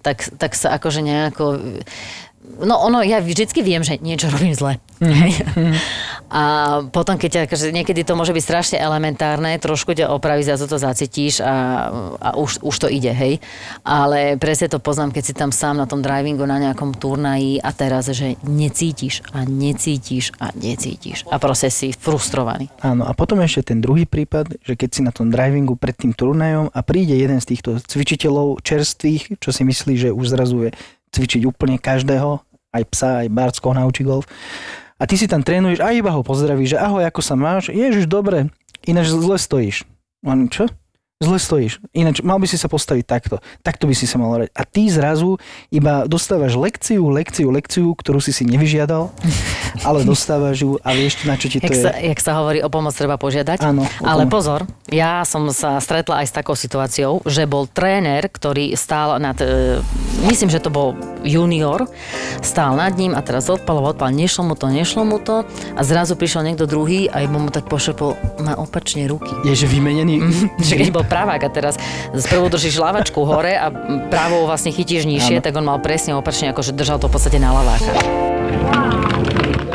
[0.05, 1.45] tak, tak sa akože nejako
[2.59, 4.79] No ono, ja vždycky viem, že niečo robím zle.
[6.25, 6.43] A
[6.89, 11.39] potom, keď akože niekedy to môže byť strašne elementárne, trošku ťa opraví, za to zacítiš
[11.39, 11.87] a,
[12.17, 13.37] a už, už to ide, hej.
[13.85, 17.69] Ale presne to poznám, keď si tam sám na tom drivingu na nejakom turnaji a
[17.71, 21.29] teraz, že necítiš a necítiš a necítiš.
[21.29, 22.73] A proste si frustrovaný.
[22.81, 26.11] Áno, a potom ešte ten druhý prípad, že keď si na tom drivingu pred tým
[26.11, 30.71] turnajom a príde jeden z týchto cvičiteľov čerstvých, čo si myslí, že už zrazu je
[31.15, 32.43] cvičiť úplne každého,
[32.75, 34.27] aj psa, aj barcko naučí golf.
[34.99, 37.71] A ty si tam trénuješ a iba ho pozdravíš, že ahoj, ako sa máš?
[37.71, 38.51] Ježiš, dobre,
[38.87, 39.83] ináč zle stojíš.
[40.23, 40.67] On, čo?
[41.15, 41.79] Zle stojíš.
[41.95, 43.39] Ináč mal by si sa postaviť takto.
[43.63, 44.49] Takto by si sa mal hrať.
[44.51, 45.39] A ty zrazu
[45.71, 49.15] iba dostávaš lekciu, lekciu, lekciu, ktorú si si nevyžiadal,
[49.87, 51.83] ale dostávaš ju a vieš, na čo ti to Jak je.
[51.87, 53.63] sa, jak sa hovorí, o pomoc treba požiadať.
[53.63, 54.35] Áno, Ale pomoc.
[54.35, 54.59] pozor,
[54.91, 59.79] ja som sa stretla aj s takou situáciou, že bol tréner, ktorý stál nad, e,
[60.27, 61.87] myslím, že to bol junior,
[62.43, 66.19] stál nad ním a teraz odpal, odpal, nešlo mu to, nešlo mu to a zrazu
[66.19, 69.31] prišiel niekto druhý a mu tak pošepol, má opačne ruky.
[69.47, 70.19] Je, že vymenený
[70.59, 71.79] Že keď bol pravák a teraz
[72.11, 73.69] sprvu držíš lavačku hore a
[74.09, 75.45] pravou vlastne chytíš nižšie, Áno.
[75.45, 77.91] tak on mal presne opačne, akože držal to v podstate na laváka.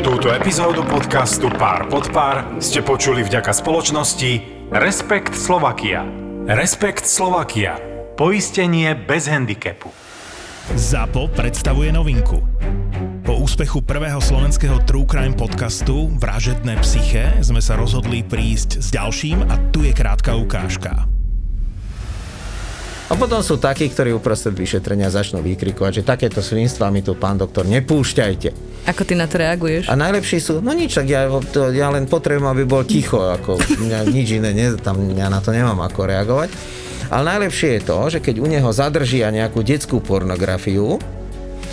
[0.01, 4.31] Túto epizódu podcastu Pár pod pár ste počuli vďaka spoločnosti
[4.73, 6.05] Respekt Slovakia.
[6.49, 7.77] Respekt Slovakia.
[8.17, 9.93] Poistenie bez handicapu.
[10.73, 12.41] ZAPO predstavuje novinku.
[13.21, 19.45] Po úspechu prvého slovenského True Crime podcastu Vražedné psyché sme sa rozhodli prísť s ďalším
[19.47, 21.20] a tu je krátka ukážka.
[23.11, 27.35] A potom sú takí, ktorí uprostred vyšetrenia začnú vykrikovať, že takéto svinstva mi tu, pán
[27.35, 28.79] doktor, nepúšťajte.
[28.87, 29.91] Ako ty na to reaguješ?
[29.91, 33.59] A najlepší sú, no nič, tak ja, to, ja len potrebujem, aby bol ticho, ako
[33.59, 36.49] mňa, nič iné, ne, tam, ja na to nemám ako reagovať.
[37.11, 40.95] Ale najlepšie je to, že keď u neho zadržia nejakú detskú pornografiu,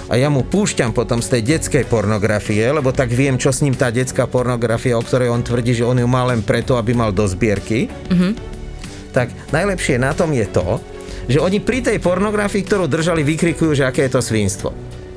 [0.08, 3.76] a ja mu púšťam potom z tej detskej pornografie, lebo tak viem, čo s ním
[3.76, 7.12] tá detská pornografia, o ktorej on tvrdí, že on ju má len preto, aby mal
[7.12, 8.32] do zbierky, Mhm.
[9.12, 10.80] tak najlepšie na tom je to,
[11.28, 14.87] že oni pri tej pornografii, ktorú držali, vykrikujú, že aké je to svinstvo.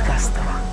[0.00, 0.69] Подкастова.